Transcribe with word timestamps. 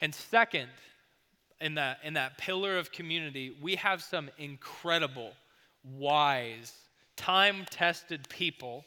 And 0.00 0.14
second, 0.14 0.68
in 1.60 1.74
that, 1.74 1.98
in 2.04 2.14
that 2.14 2.38
pillar 2.38 2.78
of 2.78 2.92
community, 2.92 3.56
we 3.60 3.76
have 3.76 4.02
some 4.02 4.30
incredible, 4.38 5.32
wise, 5.84 6.72
time 7.16 7.66
tested 7.70 8.28
people 8.28 8.84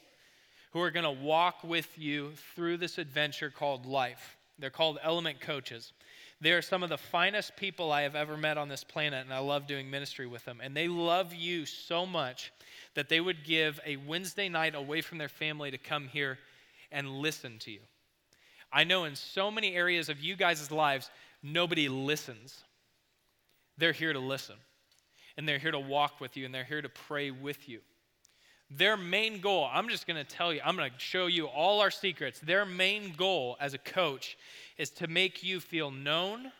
who 0.72 0.80
are 0.80 0.90
going 0.90 1.04
to 1.04 1.22
walk 1.22 1.62
with 1.62 1.98
you 1.98 2.32
through 2.54 2.78
this 2.78 2.98
adventure 2.98 3.50
called 3.50 3.84
life. 3.84 4.36
They're 4.58 4.70
called 4.70 4.98
element 5.02 5.40
coaches. 5.40 5.92
They 6.40 6.52
are 6.52 6.62
some 6.62 6.82
of 6.82 6.88
the 6.88 6.98
finest 6.98 7.56
people 7.56 7.92
I 7.92 8.02
have 8.02 8.16
ever 8.16 8.36
met 8.36 8.58
on 8.58 8.68
this 8.68 8.82
planet, 8.82 9.24
and 9.24 9.32
I 9.32 9.38
love 9.38 9.66
doing 9.66 9.90
ministry 9.90 10.26
with 10.26 10.44
them. 10.44 10.60
And 10.62 10.76
they 10.76 10.88
love 10.88 11.34
you 11.34 11.66
so 11.66 12.04
much 12.06 12.52
that 12.94 13.08
they 13.08 13.20
would 13.20 13.44
give 13.44 13.78
a 13.86 13.96
Wednesday 13.96 14.48
night 14.48 14.74
away 14.74 15.02
from 15.02 15.18
their 15.18 15.28
family 15.28 15.70
to 15.70 15.78
come 15.78 16.08
here 16.08 16.38
and 16.90 17.08
listen 17.08 17.58
to 17.60 17.70
you. 17.70 17.80
I 18.72 18.84
know 18.84 19.04
in 19.04 19.14
so 19.14 19.50
many 19.50 19.74
areas 19.74 20.08
of 20.08 20.20
you 20.20 20.34
guys' 20.34 20.70
lives, 20.70 21.10
nobody 21.42 21.88
listens. 21.88 22.62
They're 23.78 23.92
here 23.92 24.12
to 24.12 24.18
listen, 24.18 24.56
and 25.36 25.48
they're 25.48 25.58
here 25.58 25.70
to 25.70 25.78
walk 25.78 26.20
with 26.20 26.36
you, 26.36 26.44
and 26.44 26.54
they're 26.54 26.64
here 26.64 26.82
to 26.82 26.88
pray 26.88 27.30
with 27.30 27.68
you. 27.68 27.80
Their 28.70 28.96
main 28.96 29.40
goal, 29.40 29.68
I'm 29.70 29.88
just 29.88 30.06
going 30.06 30.24
to 30.24 30.24
tell 30.24 30.52
you, 30.52 30.60
I'm 30.64 30.76
going 30.76 30.90
to 30.90 30.98
show 30.98 31.26
you 31.26 31.46
all 31.46 31.80
our 31.80 31.90
secrets. 31.90 32.40
Their 32.40 32.64
main 32.64 33.12
goal 33.16 33.56
as 33.60 33.74
a 33.74 33.78
coach 33.78 34.38
is 34.78 34.90
to 34.90 35.08
make 35.08 35.42
you 35.42 35.60
feel 35.60 35.90
known, 35.90 36.52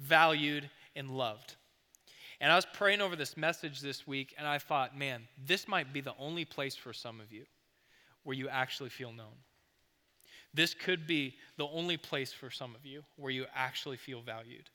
valued, 0.00 0.70
and 0.96 1.10
loved. 1.10 1.56
And 2.40 2.50
I 2.50 2.56
was 2.56 2.66
praying 2.72 3.00
over 3.00 3.16
this 3.16 3.36
message 3.36 3.80
this 3.80 4.06
week, 4.06 4.34
and 4.38 4.48
I 4.48 4.58
thought, 4.58 4.96
man, 4.96 5.28
this 5.46 5.68
might 5.68 5.92
be 5.92 6.00
the 6.00 6.14
only 6.18 6.44
place 6.44 6.74
for 6.74 6.92
some 6.92 7.20
of 7.20 7.30
you 7.32 7.44
where 8.24 8.36
you 8.36 8.48
actually 8.48 8.90
feel 8.90 9.12
known. 9.12 9.34
This 10.54 10.74
could 10.74 11.06
be 11.06 11.36
the 11.56 11.66
only 11.66 11.96
place 11.96 12.32
for 12.32 12.50
some 12.50 12.74
of 12.74 12.84
you 12.84 13.02
where 13.16 13.30
you 13.30 13.46
actually 13.54 13.96
feel 13.96 14.20
valued. 14.20 14.68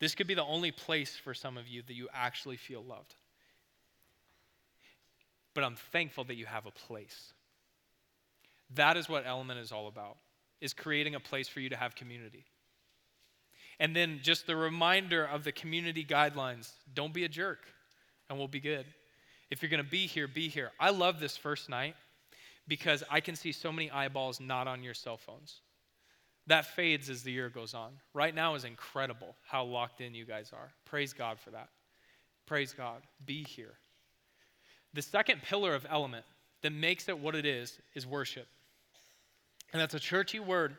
This 0.00 0.14
could 0.14 0.26
be 0.26 0.34
the 0.34 0.44
only 0.44 0.70
place 0.70 1.16
for 1.16 1.34
some 1.34 1.56
of 1.56 1.68
you 1.68 1.82
that 1.86 1.94
you 1.94 2.08
actually 2.12 2.56
feel 2.56 2.82
loved. 2.82 3.14
But 5.54 5.64
I'm 5.64 5.76
thankful 5.76 6.24
that 6.24 6.36
you 6.36 6.46
have 6.46 6.66
a 6.66 6.70
place. 6.70 7.32
That 8.74 8.96
is 8.96 9.08
what 9.08 9.26
Element 9.26 9.60
is 9.60 9.72
all 9.72 9.88
about, 9.88 10.16
is 10.60 10.74
creating 10.74 11.14
a 11.14 11.20
place 11.20 11.48
for 11.48 11.60
you 11.60 11.70
to 11.70 11.76
have 11.76 11.94
community. 11.94 12.44
And 13.78 13.94
then 13.94 14.20
just 14.22 14.46
the 14.46 14.56
reminder 14.56 15.24
of 15.24 15.44
the 15.44 15.52
community 15.52 16.04
guidelines 16.04 16.72
don't 16.94 17.14
be 17.14 17.24
a 17.24 17.28
jerk, 17.28 17.60
and 18.28 18.38
we'll 18.38 18.48
be 18.48 18.60
good. 18.60 18.86
If 19.50 19.62
you're 19.62 19.70
going 19.70 19.84
to 19.84 19.90
be 19.90 20.06
here, 20.06 20.26
be 20.26 20.48
here. 20.48 20.72
I 20.80 20.90
love 20.90 21.20
this 21.20 21.36
first 21.36 21.68
night 21.68 21.94
because 22.68 23.02
I 23.10 23.20
can 23.20 23.36
see 23.36 23.52
so 23.52 23.70
many 23.72 23.90
eyeballs 23.90 24.40
not 24.40 24.66
on 24.66 24.82
your 24.82 24.94
cell 24.94 25.16
phones. 25.16 25.60
That 26.48 26.66
fades 26.66 27.10
as 27.10 27.22
the 27.22 27.32
year 27.32 27.48
goes 27.48 27.74
on. 27.74 27.92
Right 28.14 28.34
now 28.34 28.54
is 28.54 28.64
incredible 28.64 29.36
how 29.46 29.64
locked 29.64 30.00
in 30.00 30.14
you 30.14 30.24
guys 30.24 30.52
are. 30.52 30.72
Praise 30.84 31.12
God 31.12 31.38
for 31.40 31.50
that. 31.50 31.68
Praise 32.46 32.72
God. 32.72 33.02
Be 33.24 33.42
here. 33.42 33.74
The 34.94 35.02
second 35.02 35.42
pillar 35.42 35.74
of 35.74 35.86
element 35.90 36.24
that 36.62 36.72
makes 36.72 37.08
it 37.08 37.18
what 37.18 37.34
it 37.34 37.44
is 37.44 37.78
is 37.94 38.06
worship. 38.06 38.46
And 39.72 39.82
that's 39.82 39.94
a 39.94 40.00
churchy 40.00 40.38
word, 40.38 40.76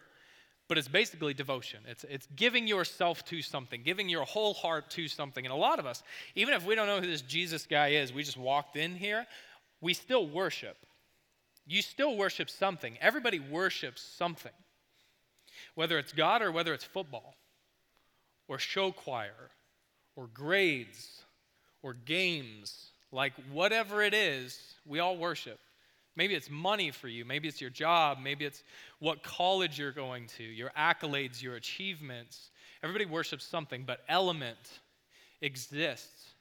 but 0.69 0.77
it's 0.77 0.87
basically 0.87 1.33
devotion. 1.33 1.81
It's, 1.85 2.05
it's 2.05 2.27
giving 2.35 2.65
yourself 2.65 3.25
to 3.25 3.41
something, 3.41 3.83
giving 3.83 4.07
your 4.07 4.23
whole 4.23 4.53
heart 4.53 4.89
to 4.91 5.09
something. 5.09 5.45
And 5.45 5.53
a 5.53 5.57
lot 5.57 5.79
of 5.79 5.85
us, 5.85 6.01
even 6.35 6.53
if 6.53 6.65
we 6.65 6.75
don't 6.75 6.87
know 6.87 7.01
who 7.01 7.07
this 7.07 7.21
Jesus 7.21 7.65
guy 7.65 7.89
is, 7.89 8.13
we 8.13 8.23
just 8.23 8.37
walked 8.37 8.77
in 8.77 8.95
here, 8.95 9.27
we 9.81 9.93
still 9.93 10.25
worship. 10.25 10.77
You 11.67 11.81
still 11.81 12.15
worship 12.15 12.49
something. 12.49 12.97
Everybody 13.01 13.39
worships 13.39 14.01
something 14.01 14.51
whether 15.75 15.97
it's 15.97 16.11
God 16.11 16.41
or 16.41 16.51
whether 16.51 16.73
it's 16.73 16.83
football 16.83 17.35
or 18.47 18.59
show 18.59 18.91
choir 18.91 19.51
or 20.15 20.27
grades 20.33 21.21
or 21.83 21.93
games, 21.93 22.91
like 23.11 23.33
whatever 23.51 24.01
it 24.01 24.13
is, 24.13 24.59
we 24.85 24.99
all 24.99 25.17
worship. 25.17 25.59
Maybe 26.15 26.33
it's 26.33 26.49
money 26.49 26.89
for 26.89 27.07
you, 27.07 27.25
maybe 27.25 27.47
it's 27.47 27.61
your 27.61 27.69
job, 27.69 28.17
maybe 28.19 28.43
it's 28.43 28.63
what 28.97 29.21
college 29.21 29.77
you're 29.77 29.91
going 29.91 30.25
to, 30.37 30.43
your 30.43 30.71
accolades, 30.77 31.43
your 31.43 31.55
achievements. 31.55 32.49
Everybody 32.81 33.05
worships 33.05 33.45
something, 33.45 33.83
but 33.85 33.99
element 34.09 34.79
exists 35.41 36.33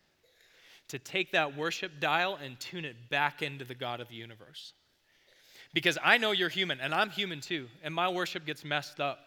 to 0.88 0.99
take 0.99 1.32
that 1.32 1.56
worship 1.56 1.93
dial 2.00 2.38
and 2.43 2.58
tune 2.58 2.87
it 2.87 3.11
back 3.11 3.43
into 3.43 3.67
the 3.67 3.75
God 3.75 4.00
of 4.00 4.08
the 4.08 4.14
universe. 4.14 4.73
Because 5.76 5.99
I 6.02 6.17
know 6.17 6.32
you're 6.32 6.49
human, 6.49 6.81
and 6.81 6.94
I'm 6.94 7.11
human 7.11 7.43
too, 7.43 7.69
and 7.82 7.94
my 7.94 8.08
worship 8.08 8.46
gets 8.46 8.64
messed 8.64 8.99
up. 8.99 9.19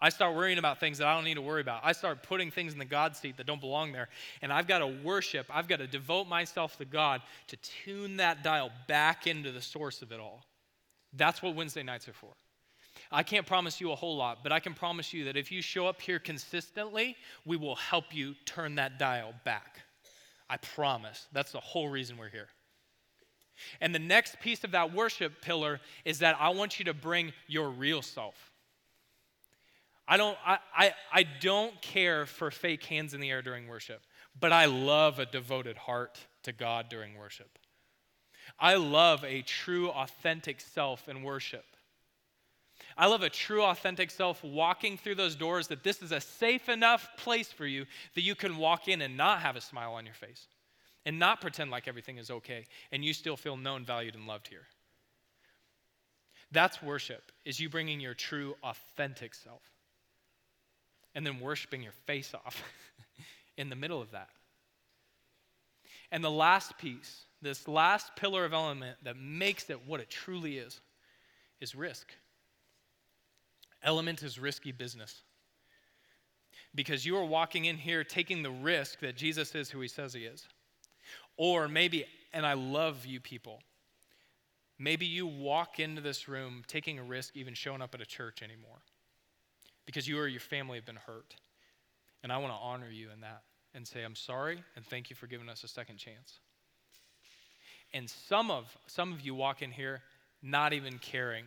I 0.00 0.08
start 0.08 0.34
worrying 0.34 0.56
about 0.56 0.80
things 0.80 0.96
that 0.96 1.06
I 1.06 1.14
don't 1.14 1.24
need 1.24 1.34
to 1.34 1.42
worry 1.42 1.60
about. 1.60 1.82
I 1.84 1.92
start 1.92 2.22
putting 2.22 2.50
things 2.50 2.72
in 2.72 2.78
the 2.78 2.86
God 2.86 3.14
seat 3.14 3.36
that 3.36 3.46
don't 3.46 3.60
belong 3.60 3.92
there. 3.92 4.08
And 4.40 4.50
I've 4.50 4.66
got 4.66 4.78
to 4.78 4.86
worship, 4.86 5.44
I've 5.50 5.68
got 5.68 5.80
to 5.80 5.86
devote 5.86 6.26
myself 6.26 6.78
to 6.78 6.86
God 6.86 7.20
to 7.48 7.58
tune 7.84 8.16
that 8.16 8.42
dial 8.42 8.70
back 8.86 9.26
into 9.26 9.52
the 9.52 9.60
source 9.60 10.00
of 10.00 10.10
it 10.10 10.18
all. 10.18 10.46
That's 11.12 11.42
what 11.42 11.54
Wednesday 11.54 11.82
nights 11.82 12.08
are 12.08 12.14
for. 12.14 12.32
I 13.12 13.22
can't 13.22 13.44
promise 13.44 13.78
you 13.78 13.92
a 13.92 13.94
whole 13.94 14.16
lot, 14.16 14.38
but 14.42 14.50
I 14.50 14.60
can 14.60 14.72
promise 14.72 15.12
you 15.12 15.26
that 15.26 15.36
if 15.36 15.52
you 15.52 15.60
show 15.60 15.86
up 15.86 16.00
here 16.00 16.18
consistently, 16.18 17.16
we 17.44 17.58
will 17.58 17.76
help 17.76 18.14
you 18.14 18.34
turn 18.46 18.76
that 18.76 18.98
dial 18.98 19.34
back. 19.44 19.82
I 20.48 20.56
promise. 20.56 21.26
That's 21.32 21.52
the 21.52 21.60
whole 21.60 21.90
reason 21.90 22.16
we're 22.16 22.30
here. 22.30 22.48
And 23.80 23.94
the 23.94 23.98
next 23.98 24.40
piece 24.40 24.64
of 24.64 24.72
that 24.72 24.92
worship 24.92 25.40
pillar 25.42 25.80
is 26.04 26.18
that 26.20 26.36
I 26.40 26.50
want 26.50 26.78
you 26.78 26.84
to 26.86 26.94
bring 26.94 27.32
your 27.46 27.70
real 27.70 28.02
self. 28.02 28.34
I 30.06 30.16
don't, 30.16 30.38
I, 30.44 30.58
I, 30.74 30.94
I 31.12 31.22
don't 31.40 31.80
care 31.82 32.24
for 32.24 32.50
fake 32.50 32.84
hands 32.84 33.12
in 33.12 33.20
the 33.20 33.30
air 33.30 33.42
during 33.42 33.68
worship, 33.68 34.02
but 34.38 34.52
I 34.52 34.64
love 34.64 35.18
a 35.18 35.26
devoted 35.26 35.76
heart 35.76 36.18
to 36.44 36.52
God 36.52 36.88
during 36.88 37.16
worship. 37.16 37.58
I 38.58 38.76
love 38.76 39.22
a 39.24 39.42
true, 39.42 39.90
authentic 39.90 40.60
self 40.60 41.08
in 41.08 41.22
worship. 41.22 41.64
I 42.96 43.06
love 43.06 43.22
a 43.22 43.28
true, 43.28 43.62
authentic 43.62 44.10
self 44.10 44.42
walking 44.42 44.96
through 44.96 45.16
those 45.16 45.36
doors 45.36 45.68
that 45.68 45.84
this 45.84 46.00
is 46.00 46.10
a 46.10 46.20
safe 46.20 46.70
enough 46.70 47.08
place 47.18 47.52
for 47.52 47.66
you 47.66 47.84
that 48.14 48.22
you 48.22 48.34
can 48.34 48.56
walk 48.56 48.88
in 48.88 49.02
and 49.02 49.16
not 49.16 49.42
have 49.42 49.56
a 49.56 49.60
smile 49.60 49.92
on 49.92 50.06
your 50.06 50.14
face 50.14 50.48
and 51.08 51.18
not 51.18 51.40
pretend 51.40 51.70
like 51.70 51.88
everything 51.88 52.18
is 52.18 52.30
okay 52.30 52.66
and 52.92 53.02
you 53.02 53.14
still 53.14 53.34
feel 53.34 53.56
known, 53.56 53.82
valued, 53.82 54.14
and 54.14 54.26
loved 54.26 54.46
here. 54.46 54.66
That's 56.52 56.82
worship, 56.82 57.32
is 57.46 57.58
you 57.58 57.70
bringing 57.70 57.98
your 57.98 58.12
true, 58.12 58.56
authentic 58.62 59.34
self 59.34 59.62
and 61.14 61.24
then 61.24 61.40
worshiping 61.40 61.82
your 61.82 61.94
face 62.04 62.34
off 62.34 62.62
in 63.56 63.70
the 63.70 63.74
middle 63.74 64.02
of 64.02 64.10
that. 64.10 64.28
And 66.12 66.22
the 66.22 66.30
last 66.30 66.76
piece, 66.76 67.22
this 67.40 67.66
last 67.66 68.14
pillar 68.14 68.44
of 68.44 68.52
element 68.52 68.98
that 69.04 69.16
makes 69.16 69.70
it 69.70 69.86
what 69.86 70.00
it 70.00 70.10
truly 70.10 70.58
is, 70.58 70.78
is 71.58 71.74
risk. 71.74 72.12
Element 73.82 74.22
is 74.22 74.38
risky 74.38 74.72
business. 74.72 75.22
Because 76.74 77.06
you 77.06 77.16
are 77.16 77.24
walking 77.24 77.64
in 77.64 77.78
here 77.78 78.04
taking 78.04 78.42
the 78.42 78.50
risk 78.50 79.00
that 79.00 79.16
Jesus 79.16 79.54
is 79.54 79.70
who 79.70 79.80
he 79.80 79.88
says 79.88 80.12
he 80.12 80.24
is. 80.24 80.46
Or 81.38 81.68
maybe, 81.68 82.04
and 82.32 82.44
I 82.44 82.52
love 82.54 83.06
you 83.06 83.20
people, 83.20 83.60
maybe 84.78 85.06
you 85.06 85.26
walk 85.26 85.80
into 85.80 86.02
this 86.02 86.28
room 86.28 86.64
taking 86.66 86.98
a 86.98 87.02
risk 87.02 87.36
even 87.36 87.54
showing 87.54 87.80
up 87.80 87.94
at 87.94 88.02
a 88.02 88.06
church 88.06 88.42
anymore 88.42 88.82
because 89.86 90.06
you 90.06 90.18
or 90.18 90.26
your 90.26 90.40
family 90.40 90.76
have 90.76 90.84
been 90.84 90.96
hurt. 90.96 91.36
And 92.22 92.32
I 92.32 92.38
want 92.38 92.52
to 92.52 92.58
honor 92.58 92.90
you 92.90 93.08
in 93.14 93.20
that 93.20 93.42
and 93.72 93.86
say, 93.86 94.02
I'm 94.02 94.16
sorry 94.16 94.62
and 94.74 94.84
thank 94.84 95.08
you 95.08 95.16
for 95.16 95.28
giving 95.28 95.48
us 95.48 95.62
a 95.62 95.68
second 95.68 95.96
chance. 95.96 96.40
And 97.94 98.10
some 98.10 98.50
of, 98.50 98.76
some 98.88 99.12
of 99.12 99.20
you 99.20 99.34
walk 99.34 99.62
in 99.62 99.70
here 99.70 100.02
not 100.42 100.72
even 100.72 100.98
caring 100.98 101.44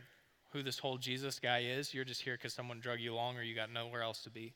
who 0.53 0.63
this 0.63 0.79
whole 0.79 0.97
Jesus 0.97 1.37
guy 1.37 1.63
is. 1.67 1.93
You're 1.93 2.05
just 2.05 2.21
here 2.21 2.35
because 2.37 2.53
someone 2.53 2.79
drug 2.79 2.99
you 2.99 3.13
along 3.13 3.37
or 3.37 3.43
you 3.43 3.55
got 3.55 3.71
nowhere 3.71 4.01
else 4.01 4.23
to 4.23 4.29
be. 4.29 4.53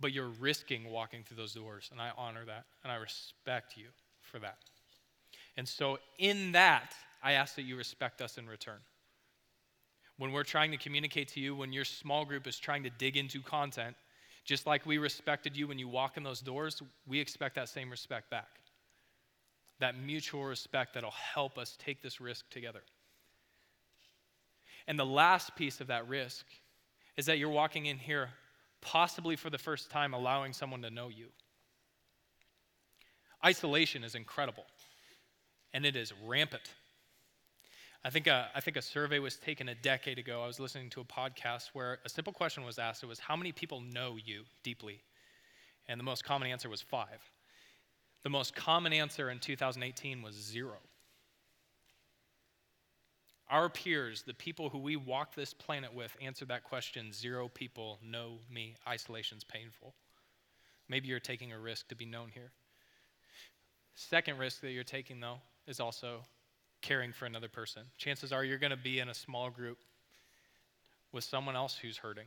But 0.00 0.12
you're 0.12 0.28
risking 0.28 0.90
walking 0.90 1.24
through 1.24 1.38
those 1.38 1.54
doors, 1.54 1.88
and 1.90 2.00
I 2.00 2.12
honor 2.16 2.44
that, 2.46 2.66
and 2.84 2.92
I 2.92 2.96
respect 2.96 3.76
you 3.76 3.88
for 4.28 4.38
that. 4.38 4.58
And 5.56 5.66
so, 5.66 5.98
in 6.18 6.52
that, 6.52 6.94
I 7.22 7.32
ask 7.32 7.56
that 7.56 7.62
you 7.62 7.76
respect 7.76 8.20
us 8.22 8.38
in 8.38 8.46
return 8.46 8.78
when 10.18 10.32
we're 10.32 10.44
trying 10.44 10.72
to 10.72 10.76
communicate 10.76 11.28
to 11.28 11.40
you, 11.40 11.54
when 11.54 11.72
your 11.72 11.84
small 11.84 12.24
group 12.24 12.46
is 12.46 12.58
trying 12.58 12.82
to 12.82 12.90
dig 12.90 13.16
into 13.16 13.40
content, 13.40 13.96
just 14.44 14.66
like 14.66 14.84
we 14.84 14.98
respected 14.98 15.56
you 15.56 15.68
when 15.68 15.78
you 15.78 15.88
walk 15.88 16.16
in 16.16 16.22
those 16.22 16.40
doors, 16.40 16.82
we 17.06 17.20
expect 17.20 17.54
that 17.54 17.68
same 17.68 17.88
respect 17.88 18.28
back. 18.28 18.48
That 19.78 19.96
mutual 19.96 20.44
respect 20.44 20.94
that'll 20.94 21.10
help 21.12 21.56
us 21.56 21.76
take 21.78 22.02
this 22.02 22.20
risk 22.20 22.50
together. 22.50 22.82
And 24.88 24.98
the 24.98 25.06
last 25.06 25.54
piece 25.54 25.80
of 25.80 25.86
that 25.86 26.08
risk 26.08 26.46
is 27.16 27.26
that 27.26 27.38
you're 27.38 27.48
walking 27.48 27.86
in 27.86 27.98
here, 27.98 28.30
possibly 28.80 29.36
for 29.36 29.50
the 29.50 29.58
first 29.58 29.90
time, 29.90 30.14
allowing 30.14 30.52
someone 30.52 30.82
to 30.82 30.90
know 30.90 31.08
you. 31.08 31.26
Isolation 33.44 34.04
is 34.04 34.14
incredible, 34.14 34.66
and 35.72 35.86
it 35.86 35.96
is 35.96 36.12
rampant 36.26 36.70
I 38.04 38.10
think, 38.10 38.28
a, 38.28 38.32
uh, 38.32 38.46
I 38.54 38.60
think 38.60 38.76
a 38.76 38.82
survey 38.82 39.18
was 39.18 39.36
taken 39.36 39.68
a 39.68 39.74
decade 39.74 40.18
ago. 40.18 40.42
I 40.42 40.46
was 40.46 40.60
listening 40.60 40.88
to 40.90 41.00
a 41.00 41.04
podcast 41.04 41.70
where 41.72 41.98
a 42.04 42.08
simple 42.08 42.32
question 42.32 42.64
was 42.64 42.78
asked. 42.78 43.02
It 43.02 43.06
was, 43.06 43.18
How 43.18 43.36
many 43.36 43.50
people 43.50 43.80
know 43.80 44.16
you 44.24 44.44
deeply? 44.62 45.02
And 45.88 45.98
the 45.98 46.04
most 46.04 46.24
common 46.24 46.48
answer 46.48 46.68
was 46.68 46.80
five. 46.80 47.30
The 48.22 48.30
most 48.30 48.54
common 48.54 48.92
answer 48.92 49.30
in 49.30 49.38
2018 49.40 50.22
was 50.22 50.34
zero. 50.34 50.76
Our 53.50 53.68
peers, 53.68 54.22
the 54.22 54.34
people 54.34 54.68
who 54.68 54.78
we 54.78 54.96
walk 54.96 55.34
this 55.34 55.54
planet 55.54 55.92
with, 55.94 56.16
answered 56.20 56.48
that 56.48 56.64
question 56.64 57.12
zero 57.12 57.48
people 57.48 57.98
know 58.04 58.38
me. 58.50 58.76
Isolation's 58.86 59.44
painful. 59.44 59.94
Maybe 60.88 61.08
you're 61.08 61.20
taking 61.20 61.52
a 61.52 61.58
risk 61.58 61.88
to 61.88 61.96
be 61.96 62.04
known 62.04 62.28
here. 62.32 62.52
Second 63.98 64.38
risk 64.38 64.60
that 64.60 64.70
you're 64.70 64.84
taking, 64.84 65.18
though, 65.18 65.38
is 65.66 65.80
also 65.80 66.20
caring 66.82 67.12
for 67.12 67.26
another 67.26 67.48
person. 67.48 67.82
Chances 67.96 68.32
are 68.32 68.44
you're 68.44 68.56
going 68.56 68.70
to 68.70 68.76
be 68.76 69.00
in 69.00 69.08
a 69.08 69.14
small 69.14 69.50
group 69.50 69.78
with 71.10 71.24
someone 71.24 71.56
else 71.56 71.76
who's 71.76 71.96
hurting. 71.96 72.26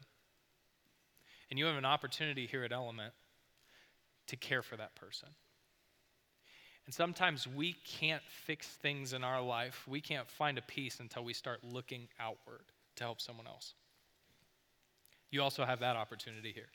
And 1.49 1.57
you 1.57 1.65
have 1.67 1.77
an 1.77 1.85
opportunity 1.85 2.45
here 2.45 2.65
at 2.65 2.73
Element 2.73 3.13
to 4.27 4.35
care 4.35 4.61
for 4.61 4.75
that 4.75 4.95
person. 4.95 5.29
And 6.87 6.93
sometimes 6.93 7.47
we 7.47 7.77
can't 7.85 8.23
fix 8.27 8.67
things 8.67 9.13
in 9.13 9.23
our 9.23 9.41
life, 9.41 9.85
we 9.87 10.01
can't 10.01 10.29
find 10.29 10.57
a 10.57 10.61
peace 10.63 10.99
until 10.99 11.23
we 11.23 11.33
start 11.33 11.63
looking 11.63 12.09
outward 12.19 12.65
to 12.97 13.05
help 13.05 13.21
someone 13.21 13.47
else. 13.47 13.75
You 15.29 15.41
also 15.41 15.63
have 15.63 15.79
that 15.79 15.95
opportunity 15.95 16.51
here. 16.51 16.67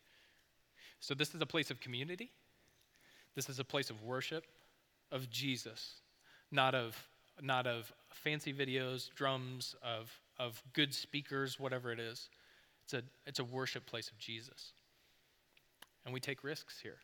So, 1.01 1.13
this 1.13 1.35
is 1.35 1.41
a 1.43 1.47
place 1.47 1.71
of 1.71 1.81
community. 1.81 2.31
This 3.35 3.51
is 3.51 3.59
a 3.59 3.65
place 3.65 3.91
of 3.91 4.03
worship 4.03 4.47
of 5.11 5.31
Jesus, 5.31 6.01
not 6.51 6.75
of 6.75 6.97
not 7.43 7.67
of 7.67 7.93
fancy 8.11 8.53
videos, 8.53 9.13
drums, 9.15 9.75
of, 9.83 10.11
of 10.39 10.63
good 10.73 10.95
speakers, 10.95 11.61
whatever 11.61 11.93
it 11.93 12.01
is. 12.01 12.29
It's 12.85 12.95
a, 12.95 13.03
it's 13.27 13.39
a 13.41 13.45
worship 13.45 13.87
place 13.87 14.09
of 14.09 14.19
Jesus. 14.19 14.73
And 16.05 16.15
we 16.15 16.21
take 16.21 16.45
risks 16.45 16.81
here. 16.83 16.99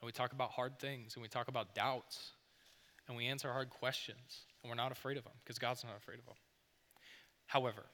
And 0.00 0.06
we 0.06 0.12
talk 0.12 0.32
about 0.32 0.50
hard 0.50 0.78
things, 0.78 1.14
and 1.14 1.22
we 1.22 1.28
talk 1.28 1.48
about 1.48 1.74
doubts, 1.74 2.32
and 3.08 3.16
we 3.16 3.26
answer 3.26 3.50
hard 3.50 3.70
questions, 3.70 4.44
and 4.62 4.68
we're 4.68 4.76
not 4.76 4.92
afraid 4.92 5.16
of 5.16 5.24
them 5.24 5.32
because 5.42 5.58
God's 5.58 5.82
not 5.82 5.96
afraid 5.96 6.18
of 6.18 6.26
them. 6.26 6.34
However, 7.46 7.84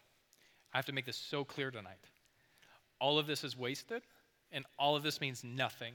I 0.73 0.79
have 0.79 0.87
to 0.87 0.93
make 0.93 1.07
this 1.07 1.17
so 1.17 1.45
clear 1.45 1.71
tonight. 1.71 2.01
All 3.01 3.19
of 3.19 3.27
this 3.27 3.45
is 3.45 3.57
wasted, 3.57 4.03
and 4.51 4.65
all 4.79 4.97
of 4.97 5.03
this 5.03 5.21
means 5.21 5.45
nothing 5.45 5.95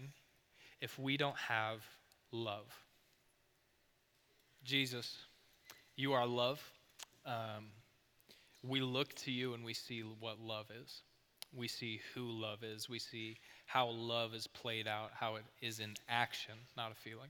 if 0.79 0.97
we 0.97 1.17
don't 1.17 1.37
have 1.37 1.83
love. 2.31 2.84
Jesus. 4.65 5.15
You 5.95 6.13
are 6.13 6.25
love. 6.25 6.59
Um, 7.23 7.67
we 8.63 8.81
look 8.81 9.13
to 9.17 9.31
you 9.31 9.53
and 9.53 9.63
we 9.63 9.75
see 9.75 10.01
what 10.19 10.39
love 10.39 10.65
is. 10.71 11.03
We 11.55 11.67
see 11.67 12.01
who 12.15 12.31
love 12.31 12.63
is. 12.63 12.89
We 12.89 12.97
see 12.97 13.37
how 13.67 13.89
love 13.89 14.33
is 14.33 14.47
played 14.47 14.87
out, 14.87 15.11
how 15.13 15.35
it 15.35 15.43
is 15.61 15.79
in 15.79 15.93
action, 16.09 16.55
not 16.75 16.91
a 16.91 16.95
feeling. 16.95 17.29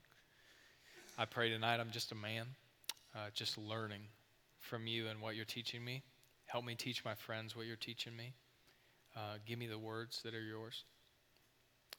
I 1.18 1.26
pray 1.26 1.50
tonight 1.50 1.82
I'm 1.82 1.92
just 1.92 2.14
a 2.14 2.16
man, 2.16 2.48
uh, 3.14 3.28
just 3.34 3.58
learning 3.58 4.02
from 4.62 4.88
you 4.88 5.08
and 5.08 5.20
what 5.20 5.36
you're 5.36 5.44
teaching 5.44 5.84
me. 5.84 6.04
Help 6.46 6.64
me 6.64 6.74
teach 6.74 7.04
my 7.04 7.16
friends 7.16 7.54
what 7.54 7.66
you're 7.66 7.76
teaching 7.76 8.16
me. 8.16 8.34
Uh, 9.14 9.40
give 9.46 9.60
me 9.60 9.68
the 9.68 9.78
words 9.78 10.22
that 10.24 10.34
are 10.34 10.42
yours. 10.42 10.86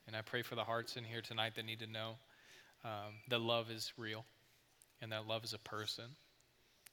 And 0.07 0.15
I 0.15 0.21
pray 0.21 0.41
for 0.41 0.55
the 0.55 0.63
hearts 0.63 0.97
in 0.97 1.03
here 1.03 1.21
tonight 1.21 1.53
that 1.55 1.65
need 1.65 1.79
to 1.79 1.87
know 1.87 2.15
um, 2.83 3.13
that 3.29 3.39
love 3.39 3.69
is 3.69 3.93
real 3.97 4.25
and 5.01 5.11
that 5.11 5.27
love 5.27 5.43
is 5.43 5.53
a 5.53 5.59
person 5.59 6.05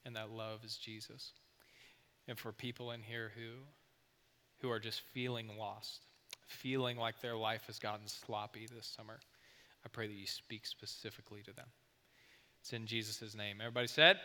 and 0.05 0.17
that 0.17 0.31
love 0.31 0.65
is 0.65 0.77
Jesus. 0.77 1.33
And 2.29 2.39
for 2.39 2.53
people 2.53 2.91
in 2.93 3.03
here 3.03 3.33
who 3.35 3.63
who 4.61 4.71
are 4.71 4.79
just 4.79 5.03
feeling 5.13 5.51
lost, 5.59 6.07
feeling 6.47 6.97
like 6.97 7.21
their 7.21 7.37
life 7.37 7.65
has 7.67 7.79
gotten 7.79 8.07
sloppy 8.07 8.67
this 8.75 8.87
summer, 8.87 9.21
I 9.85 9.89
pray 9.89 10.07
that 10.07 10.15
you 10.15 10.27
speak 10.27 10.65
specifically 10.65 11.43
to 11.43 11.53
them. 11.53 11.67
It's 12.61 12.73
in 12.73 12.87
Jesus' 12.87 13.35
name. 13.35 13.59
Everybody 13.61 13.89
said? 13.89 14.19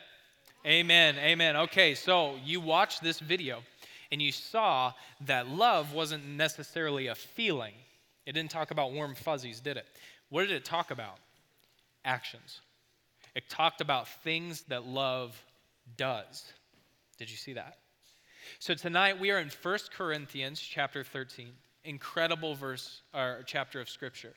Amen. 0.65 1.15
Amen. 1.17 1.57
Okay, 1.57 1.93
so 1.93 2.35
you 2.45 2.61
watched 2.61 3.03
this 3.03 3.19
video 3.19 3.63
and 4.11 4.21
you 4.21 4.31
saw 4.31 4.93
that 5.25 5.49
love 5.49 5.93
wasn't 5.93 6.25
necessarily 6.25 7.07
a 7.07 7.15
feeling. 7.15 7.73
It 8.25 8.33
didn't 8.33 8.51
talk 8.51 8.71
about 8.71 8.93
warm 8.93 9.15
fuzzies, 9.15 9.59
did 9.59 9.75
it? 9.75 9.85
What 10.29 10.41
did 10.41 10.51
it 10.51 10.63
talk 10.63 10.91
about? 10.91 11.17
Actions. 12.05 12.61
It 13.39 13.49
talked 13.49 13.79
about 13.79 14.09
things 14.21 14.63
that 14.63 14.85
love 14.85 15.41
does. 15.95 16.43
Did 17.17 17.31
you 17.31 17.37
see 17.37 17.53
that? 17.53 17.77
So 18.59 18.73
tonight 18.73 19.17
we 19.17 19.31
are 19.31 19.39
in 19.39 19.49
1 19.49 19.79
Corinthians 19.95 20.59
chapter 20.59 21.05
13. 21.05 21.47
Incredible 21.85 22.53
verse 22.53 23.01
or 23.13 23.43
chapter 23.45 23.79
of 23.79 23.87
scripture. 23.87 24.33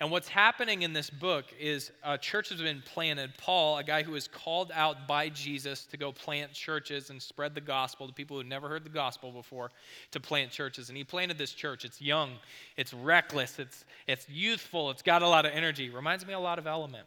And 0.00 0.10
what's 0.10 0.28
happening 0.28 0.80
in 0.80 0.94
this 0.94 1.10
book 1.10 1.44
is 1.60 1.92
uh, 2.02 2.16
churches 2.16 2.58
have 2.58 2.66
been 2.66 2.82
planted. 2.86 3.36
Paul, 3.36 3.76
a 3.76 3.84
guy 3.84 4.02
who 4.02 4.12
was 4.12 4.26
called 4.26 4.72
out 4.74 5.06
by 5.06 5.28
Jesus 5.28 5.84
to 5.84 5.98
go 5.98 6.10
plant 6.10 6.54
churches 6.54 7.10
and 7.10 7.20
spread 7.20 7.54
the 7.54 7.60
gospel 7.60 8.06
to 8.08 8.14
people 8.14 8.38
who 8.38 8.42
never 8.42 8.66
heard 8.66 8.82
the 8.82 8.88
gospel 8.88 9.30
before, 9.30 9.70
to 10.12 10.18
plant 10.18 10.52
churches. 10.52 10.88
And 10.88 10.96
he 10.96 11.04
planted 11.04 11.36
this 11.36 11.52
church. 11.52 11.84
It's 11.84 12.00
young, 12.00 12.30
it's 12.78 12.94
reckless, 12.94 13.58
it's, 13.58 13.84
it's 14.06 14.26
youthful, 14.26 14.90
it's 14.90 15.02
got 15.02 15.20
a 15.20 15.28
lot 15.28 15.44
of 15.44 15.52
energy. 15.52 15.90
Reminds 15.90 16.26
me 16.26 16.32
a 16.32 16.40
lot 16.40 16.58
of 16.58 16.66
Element. 16.66 17.06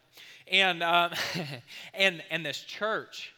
And, 0.51 0.83
um, 0.83 1.13
and, 1.95 2.23
and 2.29 2.45
this 2.45 2.59
church 2.59 3.33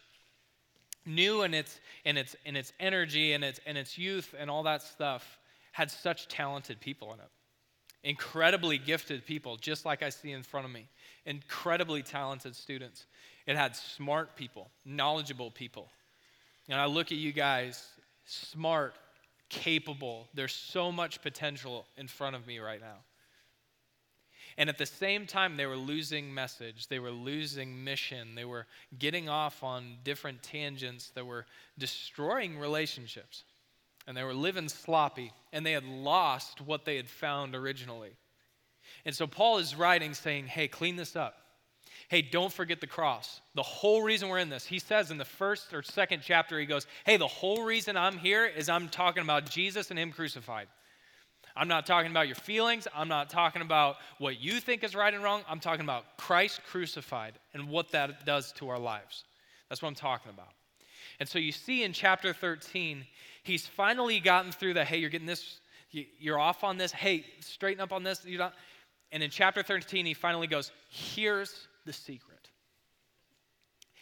new 1.05 1.43
in 1.43 1.53
its, 1.53 1.79
in 2.03 2.17
its, 2.17 2.35
in 2.43 2.57
its 2.57 2.73
energy 2.77 3.31
and 3.31 3.43
its, 3.45 3.61
and 3.65 3.77
its 3.77 3.97
youth 3.97 4.35
and 4.37 4.49
all 4.49 4.63
that 4.63 4.81
stuff 4.81 5.39
had 5.71 5.89
such 5.89 6.27
talented 6.27 6.81
people 6.81 7.13
in 7.13 7.21
it. 7.21 7.29
Incredibly 8.05 8.77
gifted 8.77 9.25
people, 9.25 9.57
just 9.57 9.83
like 9.83 10.03
I 10.03 10.09
see 10.09 10.31
in 10.31 10.43
front 10.43 10.67
of 10.67 10.71
me. 10.71 10.87
Incredibly 11.25 12.03
talented 12.03 12.55
students. 12.55 13.07
It 13.47 13.57
had 13.57 13.75
smart 13.75 14.35
people, 14.35 14.69
knowledgeable 14.85 15.49
people. 15.49 15.89
And 16.69 16.79
I 16.79 16.85
look 16.85 17.11
at 17.11 17.17
you 17.17 17.31
guys, 17.31 17.83
smart, 18.25 18.93
capable. 19.49 20.27
There's 20.35 20.53
so 20.53 20.91
much 20.91 21.19
potential 21.23 21.87
in 21.97 22.07
front 22.07 22.35
of 22.35 22.45
me 22.45 22.59
right 22.59 22.79
now. 22.79 22.97
And 24.57 24.69
at 24.69 24.77
the 24.77 24.85
same 24.85 25.25
time, 25.25 25.57
they 25.57 25.65
were 25.65 25.75
losing 25.75 26.31
message, 26.31 26.87
they 26.87 26.99
were 26.99 27.11
losing 27.11 27.83
mission, 27.83 28.35
they 28.35 28.45
were 28.45 28.67
getting 28.99 29.27
off 29.27 29.63
on 29.63 29.97
different 30.03 30.43
tangents 30.43 31.09
that 31.15 31.25
were 31.25 31.47
destroying 31.77 32.57
relationships. 32.59 33.43
And 34.07 34.15
they 34.15 34.23
were 34.23 34.33
living 34.33 34.69
sloppy, 34.69 35.31
and 35.51 35.65
they 35.65 35.71
had 35.71 35.85
lost 35.85 36.61
what 36.61 36.85
they 36.85 36.95
had 36.95 37.09
found 37.09 37.55
originally. 37.55 38.11
And 39.03 39.15
so 39.15 39.25
Paul 39.27 39.57
is 39.57 39.75
writing 39.75 40.13
saying, 40.13 40.47
hey, 40.47 40.67
clean 40.67 40.95
this 40.95 41.15
up. 41.15 41.35
Hey, 42.07 42.21
don't 42.21 42.53
forget 42.53 42.81
the 42.81 42.87
cross. 42.87 43.41
The 43.55 43.63
whole 43.63 44.03
reason 44.03 44.29
we're 44.29 44.37
in 44.39 44.49
this, 44.49 44.65
he 44.65 44.79
says 44.79 45.09
in 45.09 45.17
the 45.17 45.25
first 45.25 45.73
or 45.73 45.81
second 45.81 46.21
chapter, 46.23 46.59
he 46.59 46.65
goes, 46.65 46.85
Hey, 47.03 47.17
the 47.17 47.27
whole 47.27 47.63
reason 47.63 47.97
I'm 47.97 48.17
here 48.17 48.45
is 48.45 48.69
I'm 48.69 48.89
talking 48.89 49.23
about 49.23 49.49
Jesus 49.49 49.89
and 49.89 49.97
him 49.97 50.11
crucified. 50.11 50.67
I'm 51.55 51.67
not 51.67 51.85
talking 51.85 52.11
about 52.11 52.27
your 52.27 52.35
feelings. 52.35 52.87
I'm 52.93 53.07
not 53.07 53.29
talking 53.29 53.61
about 53.61 53.95
what 54.17 54.41
you 54.41 54.59
think 54.59 54.83
is 54.83 54.93
right 54.93 55.13
and 55.13 55.23
wrong. 55.23 55.41
I'm 55.47 55.61
talking 55.61 55.85
about 55.85 56.17
Christ 56.17 56.61
crucified 56.69 57.33
and 57.53 57.69
what 57.69 57.91
that 57.91 58.25
does 58.25 58.51
to 58.53 58.69
our 58.69 58.79
lives. 58.79 59.23
That's 59.69 59.81
what 59.81 59.87
I'm 59.87 59.95
talking 59.95 60.31
about. 60.31 60.49
And 61.19 61.27
so 61.27 61.39
you 61.39 61.51
see 61.51 61.83
in 61.83 61.93
chapter 61.93 62.33
13, 62.33 63.05
he's 63.43 63.65
finally 63.65 64.19
gotten 64.19 64.51
through 64.51 64.73
the 64.73 64.85
hey, 64.85 64.97
you're 64.97 65.09
getting 65.09 65.27
this, 65.27 65.59
you're 65.91 66.39
off 66.39 66.63
on 66.63 66.77
this, 66.77 66.91
hey, 66.91 67.25
straighten 67.39 67.81
up 67.81 67.93
on 67.93 68.03
this. 68.03 68.25
You're 68.25 68.39
not. 68.39 68.53
And 69.11 69.23
in 69.23 69.29
chapter 69.29 69.63
13, 69.63 70.05
he 70.05 70.13
finally 70.13 70.47
goes, 70.47 70.71
here's 70.89 71.67
the 71.85 71.93
secret. 71.93 72.49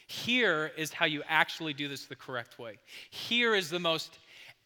Here 0.08 0.72
is 0.78 0.92
how 0.92 1.06
you 1.06 1.24
actually 1.28 1.74
do 1.74 1.88
this 1.88 2.06
the 2.06 2.16
correct 2.16 2.60
way. 2.60 2.78
Here 3.10 3.56
is 3.56 3.70
the 3.70 3.80
most 3.80 4.18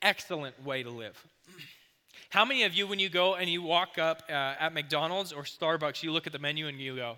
excellent 0.01 0.63
way 0.63 0.84
to 0.84 0.89
live. 0.89 1.22
How 2.30 2.44
many 2.44 2.63
of 2.63 2.74
you, 2.74 2.88
when 2.88 3.00
you 3.00 3.10
go 3.10 3.36
and 3.36 3.50
you 3.50 3.62
walk 3.62 3.98
up 3.98 4.24
uh, 4.27 4.34
at 4.60 4.74
McDonald's 4.74 5.32
or 5.32 5.44
Starbucks, 5.44 6.04
you 6.04 6.12
look 6.12 6.27
at 6.27 6.34
the 6.34 6.39
menu 6.39 6.68
and 6.68 6.80
you 6.80 6.96
go, 6.96 7.18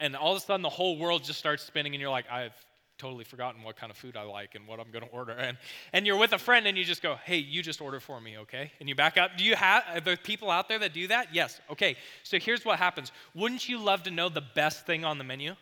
and 0.00 0.16
all 0.16 0.32
of 0.32 0.38
a 0.38 0.40
sudden 0.40 0.62
the 0.62 0.70
whole 0.70 0.96
world 0.96 1.24
just 1.24 1.38
starts 1.38 1.62
spinning 1.62 1.94
and 1.94 2.00
you're 2.00 2.10
like, 2.10 2.30
I've 2.30 2.54
totally 2.98 3.24
forgotten 3.24 3.62
what 3.62 3.76
kind 3.76 3.90
of 3.90 3.96
food 3.96 4.16
I 4.16 4.22
like 4.22 4.54
and 4.54 4.66
what 4.66 4.80
I'm 4.80 4.90
going 4.90 5.04
to 5.04 5.10
order. 5.10 5.32
And, 5.32 5.56
and 5.92 6.06
you're 6.06 6.16
with 6.16 6.32
a 6.32 6.38
friend 6.38 6.66
and 6.66 6.76
you 6.78 6.84
just 6.84 7.02
go, 7.02 7.16
hey, 7.24 7.38
you 7.38 7.62
just 7.62 7.80
order 7.80 8.00
for 8.00 8.20
me, 8.20 8.38
okay? 8.38 8.70
And 8.80 8.88
you 8.88 8.94
back 8.94 9.16
up. 9.16 9.32
Do 9.36 9.44
you 9.44 9.56
have, 9.56 9.84
are 9.92 10.00
there 10.00 10.16
people 10.16 10.50
out 10.50 10.68
there 10.68 10.78
that 10.78 10.92
do 10.92 11.06
that? 11.08 11.34
Yes. 11.34 11.60
Okay. 11.70 11.96
So 12.22 12.38
here's 12.38 12.64
what 12.64 12.78
happens. 12.78 13.12
Wouldn't 13.34 13.68
you 13.68 13.78
love 13.78 14.02
to 14.04 14.10
know 14.10 14.28
the 14.28 14.44
best 14.54 14.86
thing 14.86 15.04
on 15.04 15.18
the 15.18 15.24
menu? 15.24 15.54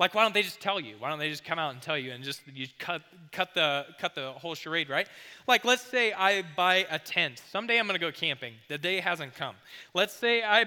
Like, 0.00 0.14
why 0.14 0.22
don't 0.22 0.32
they 0.32 0.40
just 0.40 0.60
tell 0.60 0.80
you? 0.80 0.94
Why 0.98 1.10
don't 1.10 1.18
they 1.18 1.28
just 1.28 1.44
come 1.44 1.58
out 1.58 1.74
and 1.74 1.82
tell 1.82 1.98
you 1.98 2.12
and 2.12 2.24
just 2.24 2.40
you 2.54 2.66
cut, 2.78 3.02
cut, 3.32 3.52
the, 3.52 3.84
cut 4.00 4.14
the 4.14 4.32
whole 4.32 4.54
charade, 4.54 4.88
right? 4.88 5.06
Like, 5.46 5.66
let's 5.66 5.82
say 5.82 6.14
I 6.14 6.42
buy 6.56 6.86
a 6.90 6.98
tent. 6.98 7.42
Someday 7.52 7.78
I'm 7.78 7.86
going 7.86 8.00
to 8.00 8.04
go 8.04 8.10
camping. 8.10 8.54
The 8.68 8.78
day 8.78 9.00
hasn't 9.00 9.34
come. 9.34 9.56
Let's 9.92 10.14
say 10.14 10.42
I, 10.42 10.64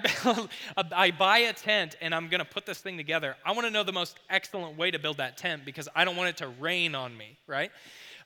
I 0.91 1.09
buy 1.09 1.39
a 1.39 1.53
tent 1.53 1.95
and 1.99 2.13
I'm 2.13 2.29
going 2.29 2.39
to 2.39 2.45
put 2.45 2.67
this 2.67 2.77
thing 2.77 2.95
together. 2.95 3.35
I 3.43 3.53
want 3.53 3.65
to 3.65 3.71
know 3.71 3.81
the 3.81 3.91
most 3.91 4.19
excellent 4.29 4.77
way 4.77 4.91
to 4.91 4.99
build 4.99 5.17
that 5.17 5.35
tent 5.35 5.65
because 5.65 5.89
I 5.95 6.05
don't 6.05 6.15
want 6.15 6.29
it 6.29 6.37
to 6.37 6.49
rain 6.59 6.93
on 6.93 7.17
me, 7.17 7.35
right? 7.47 7.71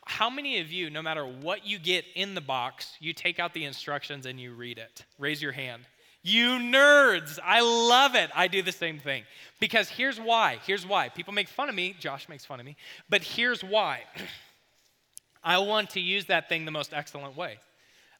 How 0.05 0.29
many 0.29 0.59
of 0.59 0.69
you, 0.69 0.89
no 0.89 1.01
matter 1.01 1.25
what 1.25 1.65
you 1.65 1.79
get 1.79 2.03
in 2.15 2.35
the 2.35 2.41
box, 2.41 2.97
you 2.99 3.13
take 3.13 3.39
out 3.39 3.53
the 3.53 3.63
instructions 3.63 4.25
and 4.25 4.37
you 4.37 4.53
read 4.53 4.77
it? 4.77 5.05
Raise 5.17 5.41
your 5.41 5.53
hand. 5.53 5.83
You 6.23 6.59
nerds. 6.59 7.39
I 7.43 7.61
love 7.61 8.15
it. 8.15 8.29
I 8.35 8.47
do 8.47 8.61
the 8.61 8.71
same 8.71 8.99
thing. 8.99 9.23
Because 9.59 9.89
here's 9.89 10.19
why. 10.19 10.59
Here's 10.65 10.85
why. 10.85 11.09
People 11.09 11.33
make 11.33 11.47
fun 11.47 11.69
of 11.69 11.75
me. 11.75 11.95
Josh 11.99 12.27
makes 12.27 12.45
fun 12.45 12.59
of 12.59 12.65
me. 12.65 12.75
But 13.09 13.23
here's 13.23 13.63
why. 13.63 14.01
I 15.43 15.59
want 15.59 15.91
to 15.91 15.99
use 16.01 16.25
that 16.25 16.49
thing 16.49 16.65
the 16.65 16.71
most 16.71 16.93
excellent 16.93 17.37
way. 17.37 17.59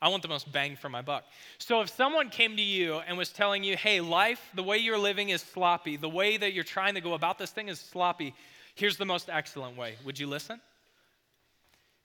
I 0.02 0.10
want 0.10 0.22
the 0.22 0.30
most 0.30 0.52
bang 0.52 0.76
for 0.76 0.90
my 0.90 1.02
buck. 1.02 1.24
So 1.58 1.82
if 1.82 1.90
someone 1.90 2.30
came 2.30 2.56
to 2.56 2.62
you 2.62 2.96
and 3.00 3.18
was 3.18 3.30
telling 3.30 3.64
you, 3.64 3.76
hey, 3.76 4.00
life, 4.00 4.42
the 4.54 4.64
way 4.64 4.78
you're 4.78 4.98
living 4.98 5.30
is 5.30 5.42
sloppy, 5.42 5.98
the 5.98 6.10
way 6.10 6.38
that 6.38 6.54
you're 6.54 6.64
trying 6.64 6.94
to 6.94 7.02
go 7.02 7.14
about 7.16 7.40
this 7.40 7.50
thing 7.50 7.68
is 7.68 7.80
sloppy, 7.80 8.36
here's 8.76 8.98
the 8.98 9.06
most 9.06 9.30
excellent 9.30 9.76
way, 9.76 9.96
would 10.06 10.20
you 10.20 10.28
listen? 10.28 10.62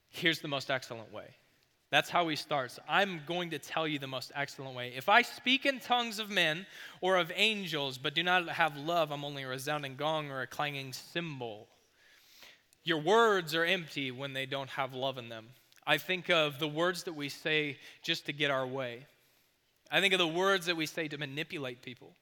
Here's 0.09 0.41
the 0.41 0.49
most 0.49 0.71
excellent 0.71 1.13
way. 1.13 1.27
That's 1.93 2.09
how 2.09 2.27
he 2.29 2.37
starts. 2.37 2.79
I'm 2.89 3.21
going 3.27 3.51
to 3.51 3.59
tell 3.59 3.87
you 3.87 3.99
the 3.99 4.07
most 4.07 4.33
excellent 4.35 4.75
way. 4.75 4.95
If 4.97 5.11
I 5.11 5.21
speak 5.21 5.67
in 5.67 5.79
tongues 5.79 6.19
of 6.19 6.31
men 6.31 6.65
or 7.03 7.19
of 7.19 7.31
angels, 7.37 7.99
but 7.99 8.15
do 8.15 8.23
not 8.23 8.49
have 8.49 8.79
love, 8.79 9.13
I'm 9.13 9.27
only 9.27 9.43
a 9.43 9.49
resounding 9.49 9.97
gong 9.97 10.31
or 10.31 10.41
a 10.41 10.47
clanging 10.47 10.95
cymbal. 10.95 11.69
Your 12.83 12.99
words 12.99 13.55
are 13.55 13.67
empty 13.67 14.11
when 14.11 14.33
they 14.33 14.47
don't 14.47 14.71
have 14.71 14.95
love 14.95 15.19
in 15.19 15.29
them. 15.29 15.49
I 15.87 15.99
think 15.99 16.31
of 16.31 16.59
the 16.59 16.67
words 16.67 17.03
that 17.03 17.13
we 17.13 17.29
say 17.29 17.77
just 18.03 18.25
to 18.25 18.33
get 18.33 18.51
our 18.51 18.67
way. 18.67 19.07
I 19.91 20.01
think 20.01 20.15
of 20.15 20.19
the 20.19 20.27
words 20.27 20.65
that 20.67 20.79
we 20.79 20.87
say 20.87 21.09
to 21.09 21.19
manipulate 21.19 21.83
people. 21.83 22.17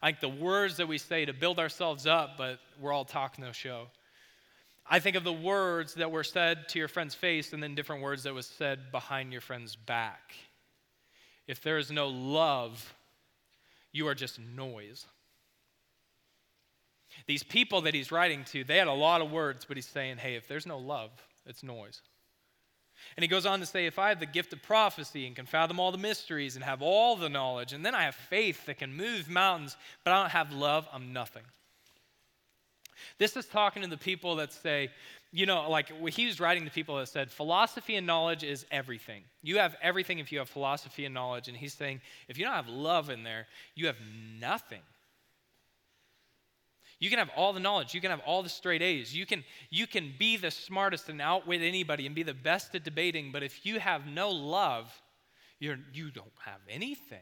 I 0.00 0.06
think 0.06 0.20
the 0.20 0.42
words 0.42 0.78
that 0.78 0.88
we 0.88 0.96
say 0.96 1.26
to 1.26 1.34
build 1.34 1.58
ourselves 1.58 2.06
up, 2.06 2.38
but 2.38 2.58
we're 2.80 2.92
all 2.92 3.04
talk, 3.04 3.38
no 3.38 3.52
show. 3.52 3.88
I 4.88 4.98
think 4.98 5.16
of 5.16 5.24
the 5.24 5.32
words 5.32 5.94
that 5.94 6.10
were 6.10 6.24
said 6.24 6.68
to 6.70 6.78
your 6.78 6.88
friend's 6.88 7.14
face 7.14 7.52
and 7.52 7.62
then 7.62 7.74
different 7.74 8.02
words 8.02 8.24
that 8.24 8.34
was 8.34 8.46
said 8.46 8.90
behind 8.90 9.32
your 9.32 9.40
friend's 9.40 9.76
back. 9.76 10.34
If 11.46 11.62
there 11.62 11.78
is 11.78 11.90
no 11.90 12.08
love, 12.08 12.94
you 13.92 14.06
are 14.08 14.14
just 14.14 14.38
noise. 14.38 15.06
These 17.26 17.42
people 17.42 17.82
that 17.82 17.94
he's 17.94 18.10
writing 18.10 18.44
to, 18.46 18.64
they 18.64 18.78
had 18.78 18.88
a 18.88 18.92
lot 18.92 19.20
of 19.20 19.30
words, 19.30 19.64
but 19.64 19.76
he's 19.76 19.86
saying, 19.86 20.16
hey, 20.16 20.34
if 20.34 20.48
there's 20.48 20.66
no 20.66 20.78
love, 20.78 21.10
it's 21.46 21.62
noise. 21.62 22.00
And 23.16 23.22
he 23.22 23.28
goes 23.28 23.46
on 23.46 23.60
to 23.60 23.66
say, 23.66 23.86
if 23.86 23.98
I 23.98 24.08
have 24.10 24.20
the 24.20 24.26
gift 24.26 24.52
of 24.52 24.62
prophecy 24.62 25.26
and 25.26 25.36
can 25.36 25.46
fathom 25.46 25.80
all 25.80 25.92
the 25.92 25.98
mysteries 25.98 26.56
and 26.56 26.64
have 26.64 26.82
all 26.82 27.16
the 27.16 27.28
knowledge, 27.28 27.72
and 27.72 27.84
then 27.84 27.94
I 27.94 28.04
have 28.04 28.14
faith 28.14 28.66
that 28.66 28.78
can 28.78 28.94
move 28.94 29.28
mountains, 29.28 29.76
but 30.04 30.12
I 30.12 30.22
don't 30.22 30.30
have 30.30 30.52
love, 30.52 30.88
I'm 30.92 31.12
nothing. 31.12 31.42
This 33.18 33.36
is 33.36 33.46
talking 33.46 33.82
to 33.82 33.88
the 33.88 33.96
people 33.96 34.36
that 34.36 34.52
say, 34.52 34.90
you 35.32 35.46
know, 35.46 35.70
like 35.70 35.90
he 36.10 36.26
was 36.26 36.40
writing 36.40 36.64
to 36.64 36.70
people 36.70 36.98
that 36.98 37.08
said, 37.08 37.30
philosophy 37.30 37.96
and 37.96 38.06
knowledge 38.06 38.44
is 38.44 38.66
everything. 38.70 39.22
You 39.42 39.58
have 39.58 39.76
everything 39.82 40.18
if 40.18 40.30
you 40.30 40.38
have 40.38 40.48
philosophy 40.48 41.04
and 41.04 41.14
knowledge. 41.14 41.48
And 41.48 41.56
he's 41.56 41.72
saying, 41.72 42.00
if 42.28 42.38
you 42.38 42.44
don't 42.44 42.54
have 42.54 42.68
love 42.68 43.08
in 43.08 43.22
there, 43.22 43.46
you 43.74 43.86
have 43.86 43.96
nothing. 44.38 44.82
You 47.00 47.10
can 47.10 47.18
have 47.18 47.30
all 47.34 47.52
the 47.52 47.60
knowledge. 47.60 47.94
You 47.94 48.00
can 48.00 48.10
have 48.10 48.20
all 48.20 48.44
the 48.44 48.48
straight 48.48 48.82
A's. 48.82 49.12
You 49.12 49.26
can, 49.26 49.42
you 49.70 49.86
can 49.86 50.12
be 50.18 50.36
the 50.36 50.52
smartest 50.52 51.08
and 51.08 51.20
outwit 51.20 51.60
anybody 51.60 52.06
and 52.06 52.14
be 52.14 52.22
the 52.22 52.34
best 52.34 52.74
at 52.74 52.84
debating. 52.84 53.32
But 53.32 53.42
if 53.42 53.66
you 53.66 53.80
have 53.80 54.06
no 54.06 54.30
love, 54.30 54.92
you're, 55.58 55.78
you 55.92 56.10
don't 56.10 56.30
have 56.44 56.60
anything. 56.68 57.18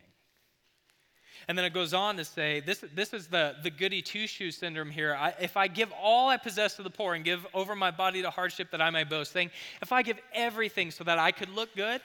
And 1.49 1.56
then 1.56 1.64
it 1.64 1.73
goes 1.73 1.94
on 1.94 2.16
to 2.16 2.25
say, 2.25 2.61
this, 2.61 2.85
this 2.94 3.12
is 3.12 3.26
the, 3.26 3.56
the 3.62 3.70
goody 3.70 4.02
two 4.02 4.26
shoes 4.26 4.56
syndrome 4.56 4.90
here. 4.90 5.14
I, 5.14 5.35
if 5.40 5.56
I 5.56 5.68
give 5.68 5.92
all 6.00 6.28
I 6.28 6.37
possess 6.37 6.75
to 6.76 6.82
the 6.82 6.90
poor 6.90 7.14
and 7.14 7.25
give 7.25 7.47
over 7.54 7.75
my 7.75 7.90
body 7.90 8.23
to 8.23 8.30
hardship 8.30 8.70
that 8.70 8.80
I 8.80 8.90
may 8.90 9.04
boast, 9.04 9.32
saying, 9.32 9.50
if 9.82 9.92
I 9.92 10.02
give 10.02 10.18
everything 10.32 10.90
so 10.90 11.04
that 11.04 11.18
I 11.18 11.32
could 11.32 11.50
look 11.50 11.75
good, 11.75 12.00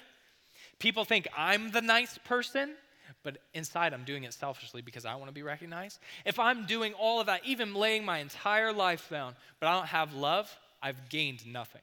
people 0.80 1.06
think 1.06 1.28
I'm 1.38 1.72
the 1.72 1.82
nice 1.82 2.18
person, 2.26 2.76
but 3.24 3.38
inside 3.54 3.94
I'm 3.94 4.04
doing 4.04 4.24
it 4.24 4.34
selfishly 4.34 4.82
because 4.82 5.06
I 5.06 5.16
want 5.16 5.28
to 5.28 5.34
be 5.34 5.44
recognized. 5.44 6.00
If 6.26 6.40
I'm 6.40 6.66
doing 6.66 6.94
all 6.94 7.20
of 7.20 7.28
that, 7.28 7.42
even 7.46 7.74
laying 7.74 8.06
my 8.06 8.20
entire 8.20 8.72
life 8.72 9.10
down, 9.10 9.36
but 9.60 9.68
I 9.68 9.74
don't 9.74 9.88
have 9.88 10.14
love, 10.14 10.56
I've 10.82 11.10
gained 11.10 11.46
nothing. 11.46 11.82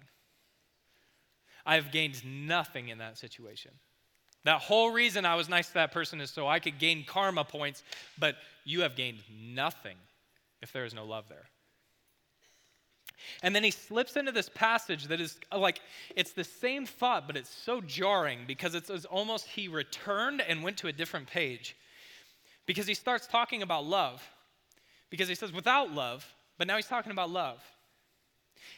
I've 1.65 1.93
gained 1.93 2.25
nothing 2.25 2.89
in 2.89 2.99
that 2.99 3.19
situation. 3.19 3.73
That 4.45 4.61
whole 4.61 4.91
reason 4.91 5.25
I 5.25 5.37
was 5.37 5.49
nice 5.49 5.69
to 5.69 5.75
that 5.75 5.93
person 5.93 6.21
is 6.21 6.31
so 6.31 6.49
I 6.49 6.59
could 6.59 6.79
gain 6.79 7.05
karma 7.05 7.45
points, 7.45 7.83
but 8.19 8.37
you 8.65 8.81
have 8.81 8.97
gained 8.97 9.19
nothing 9.31 9.97
if 10.61 10.73
there 10.73 10.85
is 10.85 10.95
no 10.95 11.05
love 11.05 11.29
there. 11.29 11.45
And 13.43 13.55
then 13.55 13.63
he 13.63 13.71
slips 13.71 14.17
into 14.17 14.33
this 14.33 14.49
passage 14.49 15.07
that 15.07 15.21
is 15.21 15.39
like, 15.57 15.81
it's 16.17 16.33
the 16.33 16.43
same 16.43 16.87
thought, 16.87 17.27
but 17.27 17.37
it's 17.37 17.51
so 17.51 17.81
jarring 17.81 18.41
because 18.47 18.75
it's, 18.75 18.91
it's 18.91 19.05
almost 19.05 19.47
he 19.47 19.69
returned 19.69 20.41
and 20.41 20.63
went 20.65 20.77
to 20.79 20.89
a 20.89 20.93
different 20.93 21.29
page. 21.29 21.77
Because 22.67 22.87
he 22.87 22.95
starts 22.95 23.29
talking 23.29 23.63
about 23.63 23.85
love. 23.85 24.29
Because 25.09 25.29
he 25.29 25.35
says, 25.37 25.53
without 25.53 25.93
love, 25.93 26.27
but 26.59 26.67
now 26.67 26.77
he's 26.77 26.87
talking 26.87 27.13
about 27.13 27.31
love. 27.31 27.63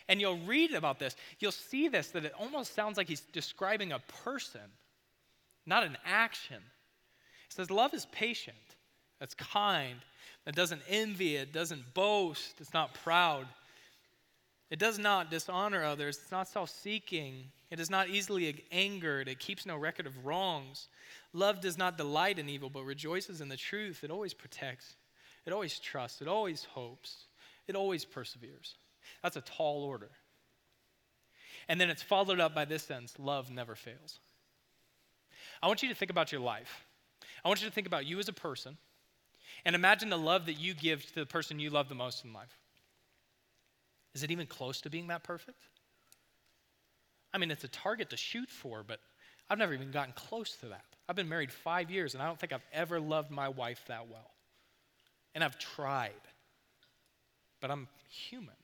And 0.08 0.20
you'll 0.20 0.38
read 0.38 0.74
about 0.74 0.98
this, 0.98 1.16
you'll 1.38 1.52
see 1.52 1.88
this, 1.88 2.08
that 2.08 2.24
it 2.24 2.32
almost 2.38 2.74
sounds 2.74 2.96
like 2.96 3.08
he's 3.08 3.20
describing 3.20 3.92
a 3.92 3.98
person 4.24 4.60
not 5.66 5.84
an 5.84 5.96
action. 6.04 6.62
It 7.46 7.52
says, 7.52 7.70
Love 7.70 7.94
is 7.94 8.06
patient, 8.06 8.56
that's 9.20 9.34
kind, 9.34 9.96
that 10.44 10.54
doesn't 10.54 10.82
envy, 10.88 11.36
it 11.36 11.52
doesn't 11.52 11.94
boast, 11.94 12.60
it's 12.60 12.74
not 12.74 12.94
proud. 12.94 13.46
It 14.70 14.78
does 14.78 14.98
not 14.98 15.30
dishonor 15.30 15.84
others. 15.84 16.18
It's 16.20 16.32
not 16.32 16.48
self 16.48 16.70
seeking. 16.70 17.44
It 17.70 17.78
is 17.78 17.90
not 17.90 18.08
easily 18.08 18.64
angered. 18.72 19.28
It 19.28 19.38
keeps 19.38 19.66
no 19.66 19.76
record 19.76 20.06
of 20.06 20.24
wrongs. 20.24 20.88
Love 21.32 21.60
does 21.60 21.78
not 21.78 21.96
delight 21.96 22.38
in 22.38 22.48
evil, 22.48 22.70
but 22.70 22.82
rejoices 22.82 23.40
in 23.40 23.48
the 23.48 23.56
truth. 23.56 24.02
It 24.02 24.10
always 24.10 24.34
protects. 24.34 24.96
It 25.46 25.52
always 25.52 25.78
trusts. 25.78 26.22
It 26.22 26.28
always 26.28 26.64
hopes. 26.64 27.26
It 27.68 27.76
always 27.76 28.04
perseveres. 28.04 28.76
That's 29.22 29.36
a 29.36 29.42
tall 29.42 29.84
order. 29.84 30.10
And 31.68 31.80
then 31.80 31.90
it's 31.90 32.02
followed 32.02 32.40
up 32.40 32.54
by 32.54 32.64
this 32.64 32.82
sentence 32.82 33.14
love 33.18 33.50
never 33.50 33.74
fails. 33.74 34.18
I 35.62 35.66
want 35.66 35.82
you 35.82 35.88
to 35.88 35.94
think 35.94 36.10
about 36.10 36.32
your 36.32 36.40
life. 36.40 36.84
I 37.44 37.48
want 37.48 37.62
you 37.62 37.68
to 37.68 37.74
think 37.74 37.86
about 37.86 38.06
you 38.06 38.18
as 38.18 38.28
a 38.28 38.32
person 38.32 38.76
and 39.64 39.74
imagine 39.74 40.10
the 40.10 40.18
love 40.18 40.46
that 40.46 40.54
you 40.54 40.74
give 40.74 41.06
to 41.06 41.14
the 41.14 41.26
person 41.26 41.58
you 41.58 41.70
love 41.70 41.88
the 41.88 41.94
most 41.94 42.24
in 42.24 42.32
life. 42.32 42.58
Is 44.14 44.22
it 44.22 44.30
even 44.30 44.46
close 44.46 44.80
to 44.82 44.90
being 44.90 45.08
that 45.08 45.24
perfect? 45.24 45.58
I 47.32 47.38
mean, 47.38 47.50
it's 47.50 47.64
a 47.64 47.68
target 47.68 48.10
to 48.10 48.16
shoot 48.16 48.48
for, 48.48 48.84
but 48.86 49.00
I've 49.50 49.58
never 49.58 49.74
even 49.74 49.90
gotten 49.90 50.14
close 50.14 50.54
to 50.56 50.66
that. 50.66 50.84
I've 51.08 51.16
been 51.16 51.28
married 51.28 51.50
five 51.52 51.90
years, 51.90 52.14
and 52.14 52.22
I 52.22 52.26
don't 52.26 52.38
think 52.38 52.52
I've 52.52 52.64
ever 52.72 53.00
loved 53.00 53.30
my 53.30 53.48
wife 53.48 53.84
that 53.88 54.08
well. 54.08 54.30
And 55.34 55.42
I've 55.42 55.58
tried, 55.58 56.12
but 57.60 57.70
I'm 57.70 57.88
human. 58.08 58.54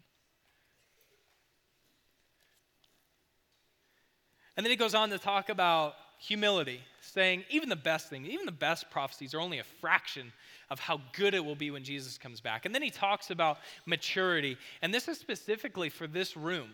And 4.56 4.64
then 4.64 4.70
he 4.70 4.76
goes 4.76 4.94
on 4.94 5.11
to 5.11 5.18
talk 5.18 5.49
about 5.49 5.94
humility, 6.20 6.80
saying 7.00 7.44
even 7.48 7.70
the 7.70 7.76
best 7.76 8.10
things, 8.10 8.28
even 8.28 8.44
the 8.44 8.52
best 8.52 8.90
prophecies 8.90 9.34
are 9.34 9.40
only 9.40 9.58
a 9.58 9.64
fraction 9.64 10.32
of 10.68 10.78
how 10.78 11.00
good 11.14 11.32
it 11.32 11.42
will 11.44 11.54
be 11.54 11.70
when 11.70 11.82
Jesus 11.82 12.18
comes 12.18 12.40
back. 12.40 12.66
And 12.66 12.74
then 12.74 12.82
he 12.82 12.90
talks 12.90 13.30
about 13.30 13.58
maturity. 13.86 14.58
And 14.82 14.92
this 14.92 15.08
is 15.08 15.18
specifically 15.18 15.88
for 15.88 16.06
this 16.06 16.36
room, 16.36 16.68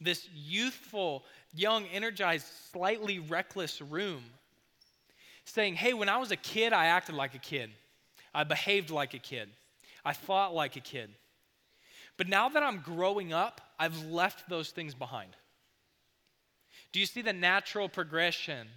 this 0.00 0.28
youthful, 0.32 1.24
young, 1.52 1.84
energized, 1.86 2.46
slightly 2.72 3.18
reckless 3.18 3.82
room. 3.82 4.22
Saying, 5.44 5.74
hey, 5.74 5.92
when 5.92 6.08
I 6.08 6.18
was 6.18 6.30
a 6.30 6.36
kid, 6.36 6.72
I 6.72 6.86
acted 6.86 7.14
like 7.16 7.34
a 7.34 7.38
kid. 7.38 7.70
I 8.34 8.44
behaved 8.44 8.90
like 8.90 9.14
a 9.14 9.18
kid. 9.18 9.48
I 10.04 10.12
thought 10.12 10.54
like 10.54 10.76
a 10.76 10.80
kid. 10.80 11.10
But 12.16 12.28
now 12.28 12.48
that 12.48 12.62
I'm 12.62 12.78
growing 12.78 13.32
up, 13.32 13.60
I've 13.78 14.06
left 14.06 14.48
those 14.48 14.70
things 14.70 14.94
behind. 14.94 15.36
Do 16.96 17.00
you 17.00 17.04
see 17.04 17.20
the 17.20 17.34
natural 17.34 17.90
progression 17.90 18.68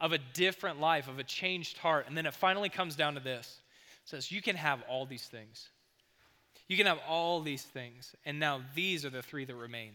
of 0.00 0.12
a 0.12 0.18
different 0.32 0.80
life, 0.80 1.08
of 1.08 1.18
a 1.18 1.24
changed 1.24 1.76
heart. 1.76 2.06
And 2.08 2.16
then 2.16 2.24
it 2.24 2.32
finally 2.32 2.70
comes 2.70 2.96
down 2.96 3.16
to 3.16 3.20
this 3.20 3.60
it 4.02 4.08
says, 4.08 4.32
You 4.32 4.40
can 4.40 4.56
have 4.56 4.82
all 4.88 5.04
these 5.04 5.24
things. 5.24 5.68
You 6.68 6.78
can 6.78 6.86
have 6.86 7.00
all 7.06 7.42
these 7.42 7.64
things. 7.64 8.16
And 8.24 8.40
now 8.40 8.62
these 8.74 9.04
are 9.04 9.10
the 9.10 9.20
three 9.20 9.44
that 9.44 9.54
remain 9.54 9.92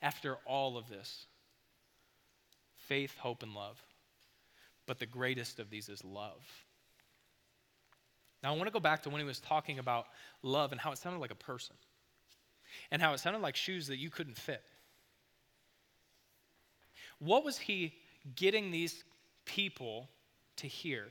after 0.00 0.38
all 0.46 0.78
of 0.78 0.88
this 0.88 1.26
faith, 2.78 3.14
hope, 3.18 3.42
and 3.42 3.52
love. 3.54 3.78
But 4.86 5.00
the 5.00 5.04
greatest 5.04 5.60
of 5.60 5.68
these 5.68 5.90
is 5.90 6.02
love. 6.02 6.40
Now, 8.42 8.54
I 8.54 8.56
want 8.56 8.68
to 8.68 8.72
go 8.72 8.80
back 8.80 9.02
to 9.02 9.10
when 9.10 9.20
he 9.20 9.26
was 9.26 9.38
talking 9.38 9.78
about 9.78 10.06
love 10.42 10.72
and 10.72 10.80
how 10.80 10.92
it 10.92 10.96
sounded 10.96 11.18
like 11.18 11.30
a 11.30 11.34
person, 11.34 11.76
and 12.90 13.02
how 13.02 13.12
it 13.12 13.20
sounded 13.20 13.42
like 13.42 13.54
shoes 13.54 13.88
that 13.88 13.98
you 13.98 14.08
couldn't 14.08 14.38
fit. 14.38 14.64
What 17.18 17.44
was 17.44 17.58
he 17.58 17.94
getting 18.36 18.70
these 18.70 19.04
people 19.48 20.08
to 20.58 20.66
hear. 20.68 21.06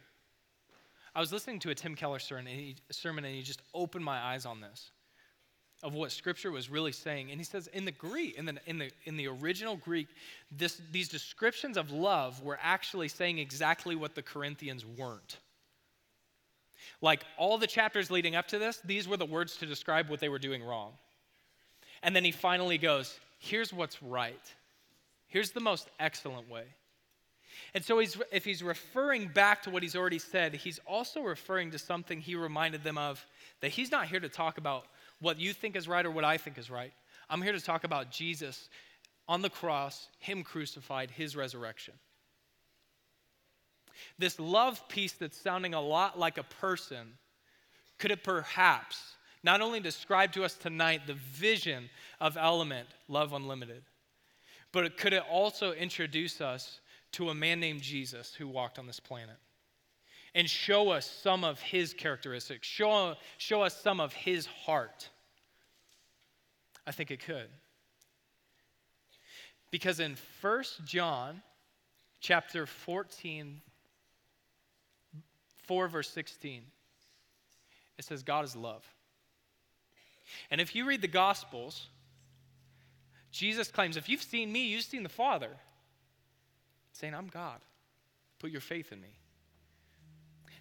I 1.15 1.19
was 1.19 1.33
listening 1.33 1.59
to 1.61 1.71
a 1.71 1.75
Tim 1.75 1.95
Keller 1.95 2.19
sermon 2.19 2.47
and, 2.47 3.35
he, 3.35 3.41
just 3.41 3.61
opened 3.73 4.05
my 4.05 4.17
eyes 4.17 4.45
on 4.45 4.61
this 4.61 4.91
of 5.83 5.93
what 5.93 6.11
Scripture 6.11 6.51
was 6.51 6.69
really 6.69 6.91
saying. 6.91 7.29
And 7.31 7.39
he 7.39 7.43
says, 7.43 7.67
in 7.67 7.85
the 7.85 7.91
Greek, 7.91 8.35
in 8.37 8.45
the, 8.45 8.55
in 8.65 8.77
the, 8.79 8.91
in 9.05 9.15
the 9.15 9.27
original 9.27 9.75
Greek, 9.75 10.07
this, 10.51 10.81
these 10.91 11.07
descriptions 11.07 11.77
of 11.77 11.91
love 11.91 12.41
were 12.43 12.57
actually 12.61 13.07
saying 13.07 13.37
exactly 13.37 13.95
what 13.95 14.15
the 14.15 14.23
Corinthians 14.23 14.85
weren't. 14.85 15.37
Like 17.01 17.23
all 17.37 17.57
the 17.57 17.67
chapters 17.67 18.09
leading 18.09 18.35
up 18.35 18.47
to 18.49 18.59
this, 18.59 18.81
these 18.85 19.07
were 19.07 19.17
the 19.17 19.25
words 19.25 19.57
to 19.57 19.65
describe 19.67 20.09
what 20.09 20.19
they 20.19 20.29
were 20.29 20.39
doing 20.39 20.63
wrong. 20.63 20.93
And 22.01 22.15
then 22.15 22.23
he 22.23 22.31
finally 22.31 22.79
goes, 22.79 23.19
here's 23.39 23.71
what's 23.71 24.01
right. 24.01 24.53
Here's 25.27 25.51
the 25.51 25.59
most 25.59 25.89
excellent 25.99 26.49
way. 26.49 26.63
And 27.73 27.83
so, 27.83 27.99
he's, 27.99 28.17
if 28.31 28.45
he's 28.45 28.61
referring 28.61 29.27
back 29.27 29.63
to 29.63 29.69
what 29.69 29.83
he's 29.83 29.95
already 29.95 30.19
said, 30.19 30.53
he's 30.53 30.79
also 30.85 31.21
referring 31.21 31.71
to 31.71 31.79
something 31.79 32.21
he 32.21 32.35
reminded 32.35 32.83
them 32.83 32.97
of 32.97 33.25
that 33.61 33.69
he's 33.69 33.91
not 33.91 34.07
here 34.07 34.19
to 34.19 34.29
talk 34.29 34.57
about 34.57 34.85
what 35.19 35.39
you 35.39 35.53
think 35.53 35.75
is 35.75 35.87
right 35.87 36.05
or 36.05 36.11
what 36.11 36.23
I 36.23 36.37
think 36.37 36.57
is 36.57 36.69
right. 36.69 36.93
I'm 37.29 37.41
here 37.41 37.53
to 37.53 37.59
talk 37.59 37.83
about 37.83 38.11
Jesus 38.11 38.69
on 39.27 39.41
the 39.41 39.49
cross, 39.49 40.07
him 40.19 40.43
crucified, 40.43 41.11
his 41.11 41.35
resurrection. 41.35 41.93
This 44.17 44.39
love 44.39 44.87
piece 44.87 45.13
that's 45.13 45.37
sounding 45.37 45.73
a 45.73 45.81
lot 45.81 46.17
like 46.17 46.37
a 46.37 46.43
person, 46.43 47.17
could 47.97 48.11
it 48.11 48.23
perhaps 48.23 49.15
not 49.43 49.61
only 49.61 49.79
describe 49.79 50.31
to 50.33 50.43
us 50.43 50.53
tonight 50.53 51.01
the 51.07 51.13
vision 51.13 51.89
of 52.19 52.37
Element, 52.37 52.87
Love 53.07 53.33
Unlimited, 53.33 53.83
but 54.71 54.97
could 54.97 55.13
it 55.13 55.23
also 55.29 55.71
introduce 55.73 56.41
us 56.41 56.79
to 57.13 57.29
a 57.29 57.35
man 57.35 57.59
named 57.59 57.81
Jesus 57.81 58.33
who 58.33 58.47
walked 58.47 58.77
on 58.79 58.87
this 58.87 58.99
planet 58.99 59.37
and 60.35 60.49
show 60.49 60.89
us 60.89 61.09
some 61.09 61.43
of 61.43 61.59
his 61.59 61.93
characteristics, 61.93 62.67
show, 62.67 63.15
show 63.37 63.61
us 63.61 63.75
some 63.81 63.99
of 63.99 64.13
his 64.13 64.45
heart? 64.45 65.09
I 66.85 66.91
think 66.91 67.11
it 67.11 67.23
could. 67.23 67.47
Because 69.71 69.99
in 69.99 70.15
1 70.41 70.63
John 70.85 71.41
chapter 72.19 72.65
14, 72.65 73.61
4 75.63 75.87
verse 75.87 76.09
16, 76.09 76.61
it 77.97 78.05
says, 78.05 78.23
God 78.23 78.45
is 78.45 78.55
love. 78.55 78.85
And 80.51 80.61
if 80.61 80.75
you 80.75 80.85
read 80.85 81.01
the 81.01 81.07
Gospels, 81.07 81.87
Jesus 83.31 83.69
claims, 83.69 83.97
if 83.97 84.09
you've 84.09 84.21
seen 84.21 84.51
me, 84.51 84.67
you've 84.67 84.83
seen 84.83 85.03
the 85.03 85.09
Father 85.09 85.49
saying, 86.93 87.13
I'm 87.13 87.27
God. 87.27 87.59
Put 88.39 88.51
your 88.51 88.61
faith 88.61 88.91
in 88.91 89.01
me. 89.01 89.15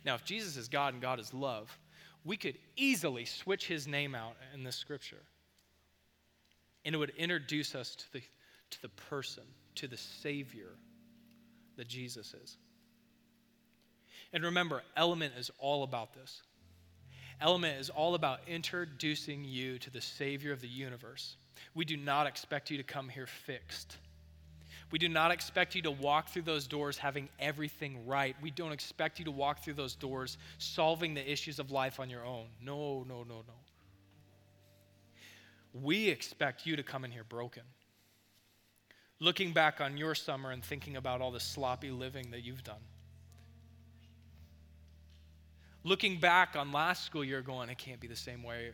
Now, 0.04 0.14
if 0.14 0.24
Jesus 0.24 0.56
is 0.56 0.68
God 0.68 0.92
and 0.92 1.02
God 1.02 1.18
is 1.18 1.32
love, 1.34 1.76
we 2.24 2.36
could 2.36 2.58
easily 2.76 3.24
switch 3.24 3.66
his 3.66 3.86
name 3.86 4.14
out 4.14 4.34
in 4.54 4.64
this 4.64 4.76
scripture. 4.76 5.22
And 6.84 6.94
it 6.94 6.98
would 6.98 7.12
introduce 7.16 7.74
us 7.74 7.96
to 7.96 8.12
the, 8.12 8.22
to 8.70 8.82
the 8.82 8.88
person, 8.88 9.44
to 9.76 9.88
the 9.88 9.96
Savior 9.96 10.70
that 11.76 11.88
Jesus 11.88 12.34
is. 12.34 12.56
And 14.32 14.44
remember, 14.44 14.82
Element 14.96 15.34
is 15.38 15.50
all 15.58 15.82
about 15.82 16.14
this. 16.14 16.42
Element 17.40 17.78
is 17.80 17.90
all 17.90 18.14
about 18.14 18.40
introducing 18.46 19.44
you 19.44 19.78
to 19.78 19.90
the 19.90 20.00
Savior 20.00 20.52
of 20.52 20.60
the 20.60 20.68
universe. 20.68 21.36
We 21.74 21.84
do 21.84 21.96
not 21.96 22.26
expect 22.26 22.70
you 22.70 22.76
to 22.76 22.82
come 22.82 23.08
here 23.08 23.26
fixed. 23.26 23.96
We 24.90 24.98
do 24.98 25.08
not 25.08 25.32
expect 25.32 25.74
you 25.74 25.82
to 25.82 25.90
walk 25.90 26.28
through 26.28 26.42
those 26.42 26.66
doors 26.66 26.96
having 26.96 27.28
everything 27.40 28.06
right. 28.06 28.36
We 28.40 28.50
don't 28.50 28.72
expect 28.72 29.18
you 29.18 29.24
to 29.24 29.30
walk 29.30 29.64
through 29.64 29.74
those 29.74 29.94
doors 29.94 30.38
solving 30.58 31.14
the 31.14 31.30
issues 31.30 31.58
of 31.58 31.70
life 31.70 31.98
on 31.98 32.08
your 32.08 32.24
own. 32.24 32.46
No, 32.62 33.04
no, 33.08 33.24
no, 33.24 33.42
no. 33.46 33.54
We 35.72 36.08
expect 36.08 36.66
you 36.66 36.76
to 36.76 36.82
come 36.82 37.04
in 37.04 37.10
here 37.10 37.24
broken. 37.24 37.62
Looking 39.18 39.52
back 39.52 39.80
on 39.80 39.96
your 39.96 40.14
summer 40.14 40.50
and 40.50 40.62
thinking 40.62 40.96
about 40.96 41.20
all 41.20 41.32
the 41.32 41.40
sloppy 41.40 41.90
living 41.90 42.30
that 42.30 42.44
you've 42.44 42.62
done. 42.62 42.76
Looking 45.84 46.18
back 46.18 46.54
on 46.56 46.72
last 46.72 47.04
school 47.04 47.24
year, 47.24 47.42
going, 47.42 47.70
it 47.70 47.78
can't 47.78 48.00
be 48.00 48.08
the 48.08 48.16
same 48.16 48.42
way. 48.42 48.72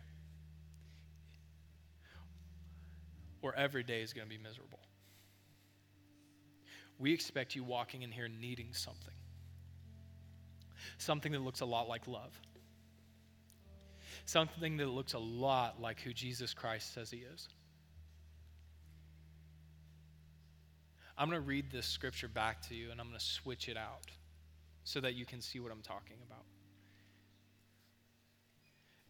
Or 3.43 3.55
every 3.55 3.83
day 3.83 4.03
is 4.03 4.13
going 4.13 4.27
to 4.27 4.31
be 4.31 4.43
miserable 4.43 4.79
we 7.03 7.13
expect 7.13 7.57
you 7.57 7.65
walking 7.65 8.03
in 8.03 8.13
here 8.13 8.29
needing 8.29 8.73
something. 8.73 9.15
Something 10.99 11.33
that 11.33 11.41
looks 11.41 11.61
a 11.61 11.67
lot 11.67 11.89
like 11.89 12.07
love. 12.07 12.33
Something 14.25 14.77
that 14.77 14.87
looks 14.87 15.15
a 15.15 15.19
lot 15.19 15.81
like 15.81 16.01
who 16.01 16.13
Jesus 16.13 16.55
Christ 16.55 16.95
says 16.95 17.11
he 17.11 17.25
is. 17.35 17.49
I'm 21.19 21.29
going 21.29 21.43
to 21.43 21.47
read 21.47 21.73
this 21.73 21.87
scripture 21.87 22.29
back 22.29 22.63
to 22.69 22.75
you 22.77 22.93
and 22.93 23.01
I'm 23.01 23.09
going 23.09 23.19
to 23.19 23.25
switch 23.25 23.69
it 23.69 23.77
out 23.77 24.11
so 24.85 25.01
that 25.01 25.15
you 25.15 25.27
can 25.27 25.41
see 25.41 25.59
what 25.59 25.73
I'm 25.73 25.83
talking 25.83 26.19
about. 26.25 26.45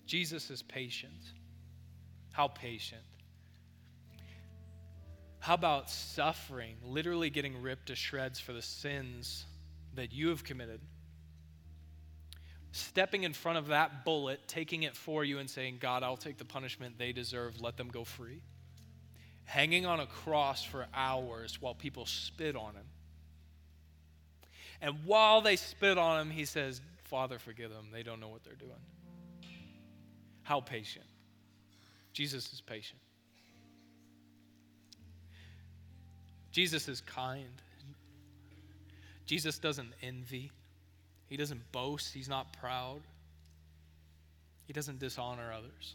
Jesus 0.07 0.51
is 0.51 0.63
patient. 0.63 1.33
How 2.33 2.49
patient? 2.49 3.03
How 5.43 5.55
about 5.55 5.91
suffering, 5.91 6.77
literally 6.85 7.29
getting 7.29 7.61
ripped 7.61 7.87
to 7.87 7.97
shreds 7.97 8.41
for 8.41 8.53
the 8.53 8.63
sins 8.63 9.45
that 9.95 10.13
you 10.13 10.29
have 10.29 10.45
committed? 10.45 10.81
stepping 12.73 13.23
in 13.23 13.35
front 13.35 13.59
of 13.59 13.69
that 13.69 14.05
bullet, 14.05 14.41
taking 14.49 14.83
it 14.83 14.97
for 14.97 15.25
you, 15.25 15.39
and 15.39 15.49
saying, 15.49 15.77
God, 15.79 16.03
I'll 16.03 16.17
take 16.17 16.39
the 16.39 16.45
punishment 16.45 16.99
they 16.99 17.13
deserve, 17.13 17.61
let 17.61 17.77
them 17.77 17.89
go 17.89 18.03
free. 18.03 18.41
Hanging 19.45 19.85
on 19.85 20.01
a 20.01 20.07
cross 20.07 20.65
for 20.65 20.87
hours 20.95 21.61
while 21.61 21.75
people 21.75 22.07
spit 22.07 22.57
on 22.57 22.75
him. 22.75 22.87
And 24.81 25.05
while 25.05 25.43
they 25.43 25.57
spit 25.57 25.99
on 25.99 26.21
him, 26.23 26.31
he 26.31 26.45
says, 26.45 26.81
Father, 27.05 27.39
forgive 27.39 27.71
them. 27.71 27.89
They 27.93 28.03
don't 28.03 28.21
know 28.21 28.29
what 28.29 28.43
they're 28.43 28.55
doing. 28.55 28.71
How 30.43 30.61
patient. 30.61 31.05
Jesus 32.13 32.53
is 32.53 32.61
patient. 32.61 33.01
Jesus 36.53 36.87
is 36.89 37.01
kind. 37.01 37.63
Jesus 39.25 39.59
doesn't 39.59 39.95
envy. 40.03 40.53
He 41.27 41.37
doesn't 41.37 41.73
boast. 41.73 42.13
He's 42.13 42.29
not 42.29 42.53
proud. 42.53 43.01
He 44.67 44.73
doesn't 44.73 44.99
dishonor 44.99 45.53
others. 45.53 45.95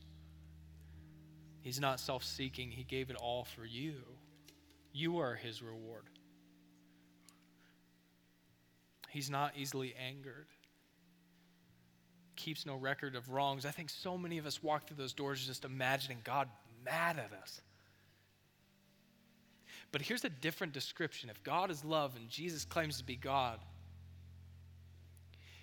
He's 1.62 1.80
not 1.80 2.00
self 2.00 2.24
seeking. 2.24 2.72
He 2.72 2.84
gave 2.84 3.10
it 3.10 3.16
all 3.16 3.44
for 3.44 3.66
you. 3.66 3.96
You 4.94 5.20
are 5.20 5.36
his 5.36 5.62
reward. 5.62 6.10
He's 9.10 9.30
not 9.30 9.54
easily 9.56 9.94
angered. 9.96 10.48
Keeps 12.36 12.66
no 12.66 12.76
record 12.76 13.16
of 13.16 13.30
wrongs. 13.30 13.66
I 13.66 13.72
think 13.72 13.90
so 13.90 14.18
many 14.18 14.38
of 14.38 14.46
us 14.46 14.62
walk 14.62 14.88
through 14.88 14.98
those 14.98 15.14
doors 15.14 15.46
just 15.46 15.66
imagining 15.66 16.20
God 16.24 16.50
mad 16.84 17.18
at 17.18 17.32
us. 17.42 17.62
But 19.92 20.02
here's 20.02 20.26
a 20.26 20.30
different 20.30 20.74
description. 20.74 21.30
If 21.30 21.44
God 21.44 21.72
is 21.72 21.84
love 21.84 22.16
and 22.16 22.30
Jesus 22.30 22.66
claims 22.66 22.98
to 22.98 23.04
be 23.04 23.16
God, 23.16 23.60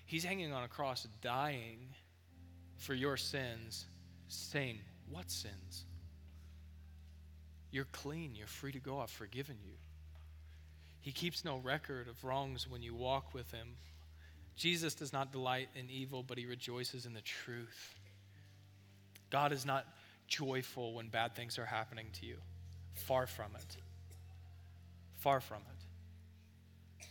he's 0.07 0.25
hanging 0.25 0.53
on 0.53 0.65
a 0.65 0.69
cross 0.69 1.07
dying 1.21 1.79
for 2.79 2.95
your 2.95 3.17
sins, 3.17 3.87
saying, 4.29 4.79
What 5.11 5.31
sins? 5.31 5.85
You're 7.71 7.87
clean. 7.87 8.35
You're 8.37 8.47
free 8.47 8.73
to 8.73 8.79
go. 8.79 9.01
I've 9.01 9.11
forgiven 9.11 9.57
you. 9.65 9.75
He 11.01 11.13
keeps 11.13 11.45
no 11.45 11.59
record 11.59 12.09
of 12.09 12.23
wrongs 12.25 12.69
when 12.71 12.83
you 12.83 12.95
walk 12.95 13.35
with 13.35 13.51
him. 13.51 13.69
Jesus 14.57 14.95
does 14.95 15.13
not 15.13 15.33
delight 15.33 15.69
in 15.75 15.91
evil, 15.91 16.23
but 16.23 16.39
he 16.39 16.47
rejoices 16.47 17.05
in 17.05 17.13
the 17.13 17.21
truth. 17.21 17.99
God 19.29 19.53
is 19.53 19.67
not 19.67 19.87
joyful 20.29 20.95
when 20.95 21.09
bad 21.09 21.35
things 21.35 21.59
are 21.59 21.67
happening 21.67 22.07
to 22.21 22.27
you. 22.27 22.37
Far 22.95 23.27
from 23.27 23.51
it. 23.57 23.77
Far 25.25 25.41
from 25.41 25.63
it. 25.63 27.07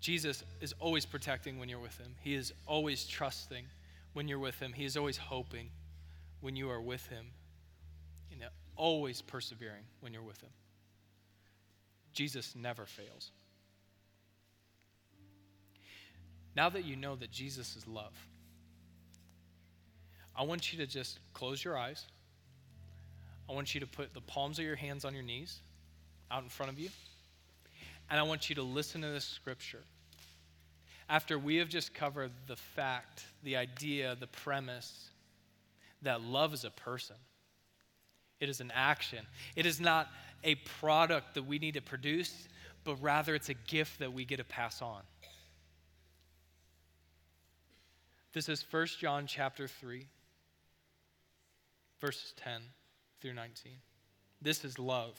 Jesus 0.00 0.42
is 0.62 0.72
always 0.80 1.04
protecting 1.04 1.58
when 1.58 1.68
you're 1.68 1.78
with 1.78 1.98
him. 1.98 2.14
He 2.22 2.34
is 2.34 2.54
always 2.66 3.06
trusting 3.06 3.66
when 4.14 4.26
you're 4.26 4.38
with 4.38 4.58
him. 4.58 4.72
He 4.72 4.86
is 4.86 4.96
always 4.96 5.18
hoping 5.18 5.68
when 6.40 6.56
you 6.56 6.70
are 6.70 6.80
with 6.80 7.06
him. 7.08 7.26
You 8.30 8.38
know, 8.38 8.46
always 8.74 9.20
persevering 9.20 9.82
when 10.00 10.14
you're 10.14 10.22
with 10.22 10.40
him. 10.40 10.48
Jesus 12.14 12.54
never 12.56 12.86
fails. 12.86 13.32
Now 16.56 16.70
that 16.70 16.86
you 16.86 16.96
know 16.96 17.16
that 17.16 17.30
Jesus 17.30 17.76
is 17.76 17.86
love, 17.86 18.14
I 20.34 20.44
want 20.44 20.72
you 20.72 20.78
to 20.78 20.86
just 20.86 21.18
close 21.34 21.62
your 21.62 21.76
eyes. 21.76 22.06
I 23.46 23.52
want 23.52 23.74
you 23.74 23.80
to 23.80 23.86
put 23.86 24.14
the 24.14 24.22
palms 24.22 24.58
of 24.58 24.64
your 24.64 24.76
hands 24.76 25.04
on 25.04 25.12
your 25.12 25.22
knees 25.22 25.60
out 26.30 26.42
in 26.42 26.48
front 26.48 26.72
of 26.72 26.78
you. 26.78 26.88
And 28.10 28.18
I 28.18 28.24
want 28.24 28.48
you 28.48 28.56
to 28.56 28.62
listen 28.62 29.02
to 29.02 29.08
this 29.08 29.24
scripture. 29.24 29.82
After 31.08 31.38
we 31.38 31.56
have 31.56 31.68
just 31.68 31.94
covered 31.94 32.32
the 32.46 32.56
fact, 32.56 33.24
the 33.42 33.56
idea, 33.56 34.16
the 34.18 34.26
premise 34.26 35.10
that 36.02 36.20
love 36.20 36.52
is 36.52 36.64
a 36.64 36.70
person, 36.70 37.16
it 38.40 38.48
is 38.48 38.60
an 38.60 38.72
action. 38.74 39.26
It 39.54 39.66
is 39.66 39.80
not 39.80 40.08
a 40.42 40.54
product 40.54 41.34
that 41.34 41.44
we 41.44 41.58
need 41.58 41.74
to 41.74 41.82
produce, 41.82 42.48
but 42.84 42.96
rather 43.02 43.34
it's 43.34 43.48
a 43.48 43.54
gift 43.54 43.98
that 43.98 44.12
we 44.12 44.24
get 44.24 44.38
to 44.38 44.44
pass 44.44 44.82
on. 44.82 45.02
This 48.32 48.48
is 48.48 48.64
1 48.70 48.86
John 48.98 49.26
chapter 49.26 49.68
3, 49.68 50.06
verses 52.00 52.32
10 52.36 52.62
through 53.20 53.34
19. 53.34 53.72
This 54.40 54.64
is 54.64 54.78
love. 54.78 55.18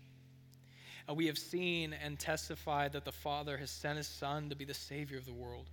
And 1.07 1.17
we 1.17 1.27
have 1.27 1.37
seen 1.37 1.93
and 1.93 2.17
testified 2.17 2.93
that 2.93 3.05
the 3.05 3.11
Father 3.11 3.57
has 3.57 3.69
sent 3.69 3.97
his 3.97 4.07
Son 4.07 4.49
to 4.49 4.55
be 4.55 4.65
the 4.65 4.73
Savior 4.73 5.17
of 5.17 5.25
the 5.25 5.33
world. 5.33 5.69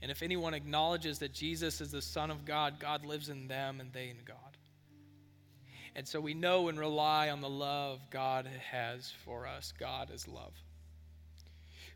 And 0.00 0.10
if 0.10 0.22
anyone 0.22 0.54
acknowledges 0.54 1.18
that 1.20 1.32
Jesus 1.32 1.80
is 1.80 1.90
the 1.90 2.02
Son 2.02 2.30
of 2.30 2.44
God, 2.44 2.78
God 2.78 3.04
lives 3.04 3.28
in 3.28 3.48
them 3.48 3.80
and 3.80 3.92
they 3.92 4.08
in 4.08 4.18
God. 4.24 4.36
And 5.96 6.06
so 6.06 6.20
we 6.20 6.34
know 6.34 6.68
and 6.68 6.78
rely 6.78 7.30
on 7.30 7.40
the 7.40 7.48
love 7.48 8.00
God 8.10 8.48
has 8.70 9.12
for 9.24 9.46
us. 9.46 9.72
God 9.78 10.10
is 10.12 10.28
love. 10.28 10.52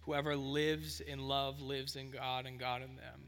Whoever 0.03 0.35
lives 0.35 1.01
in 1.01 1.21
love 1.29 1.61
lives 1.61 1.95
in 1.95 2.11
God 2.11 2.47
and 2.47 2.59
God 2.59 2.83
in 2.83 2.97
them. 2.97 3.21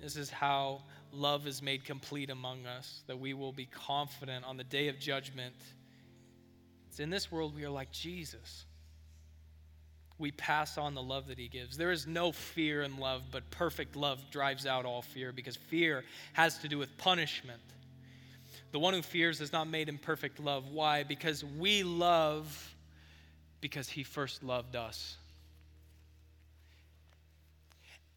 This 0.00 0.16
is 0.16 0.30
how 0.30 0.82
love 1.10 1.46
is 1.46 1.62
made 1.62 1.84
complete 1.84 2.30
among 2.30 2.66
us, 2.66 3.02
that 3.08 3.18
we 3.18 3.34
will 3.34 3.52
be 3.52 3.66
confident 3.66 4.44
on 4.44 4.56
the 4.56 4.64
day 4.64 4.86
of 4.88 5.00
judgment 5.00 5.54
in 7.00 7.10
this 7.10 7.30
world, 7.30 7.54
we 7.54 7.64
are 7.64 7.70
like 7.70 7.90
Jesus. 7.90 8.64
We 10.18 10.30
pass 10.30 10.78
on 10.78 10.94
the 10.94 11.02
love 11.02 11.28
that 11.28 11.38
he 11.38 11.48
gives. 11.48 11.76
There 11.76 11.90
is 11.90 12.06
no 12.06 12.32
fear 12.32 12.82
in 12.82 12.98
love, 12.98 13.22
but 13.30 13.50
perfect 13.50 13.96
love 13.96 14.18
drives 14.30 14.66
out 14.66 14.86
all 14.86 15.02
fear 15.02 15.32
because 15.32 15.56
fear 15.56 16.04
has 16.32 16.58
to 16.58 16.68
do 16.68 16.78
with 16.78 16.96
punishment. 16.96 17.60
The 18.72 18.78
one 18.78 18.94
who 18.94 19.02
fears 19.02 19.40
is 19.40 19.52
not 19.52 19.68
made 19.68 19.88
in 19.88 19.98
perfect 19.98 20.40
love. 20.40 20.70
Why? 20.70 21.02
Because 21.02 21.44
we 21.44 21.82
love 21.82 22.74
because 23.60 23.88
he 23.88 24.02
first 24.02 24.42
loved 24.42 24.76
us. 24.76 25.16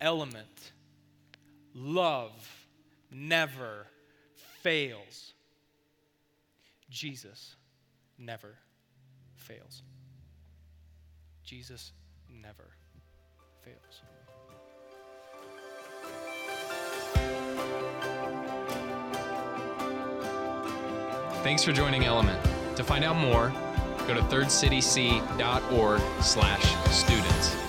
Element 0.01 0.71
love 1.73 2.67
never 3.11 3.87
fails. 4.61 5.33
Jesus 6.89 7.55
never 8.17 8.55
fails. 9.49 9.81
Jesus 11.43 11.93
never 12.29 12.75
fails. 13.63 14.01
Thanks 21.43 21.63
for 21.63 21.71
joining 21.71 22.05
Element. 22.05 22.39
To 22.75 22.83
find 22.83 23.03
out 23.03 23.15
more, 23.15 23.51
go 24.07 24.13
to 24.13 24.21
thirdcityc.org 24.21 26.01
slash 26.21 26.91
students. 26.91 27.68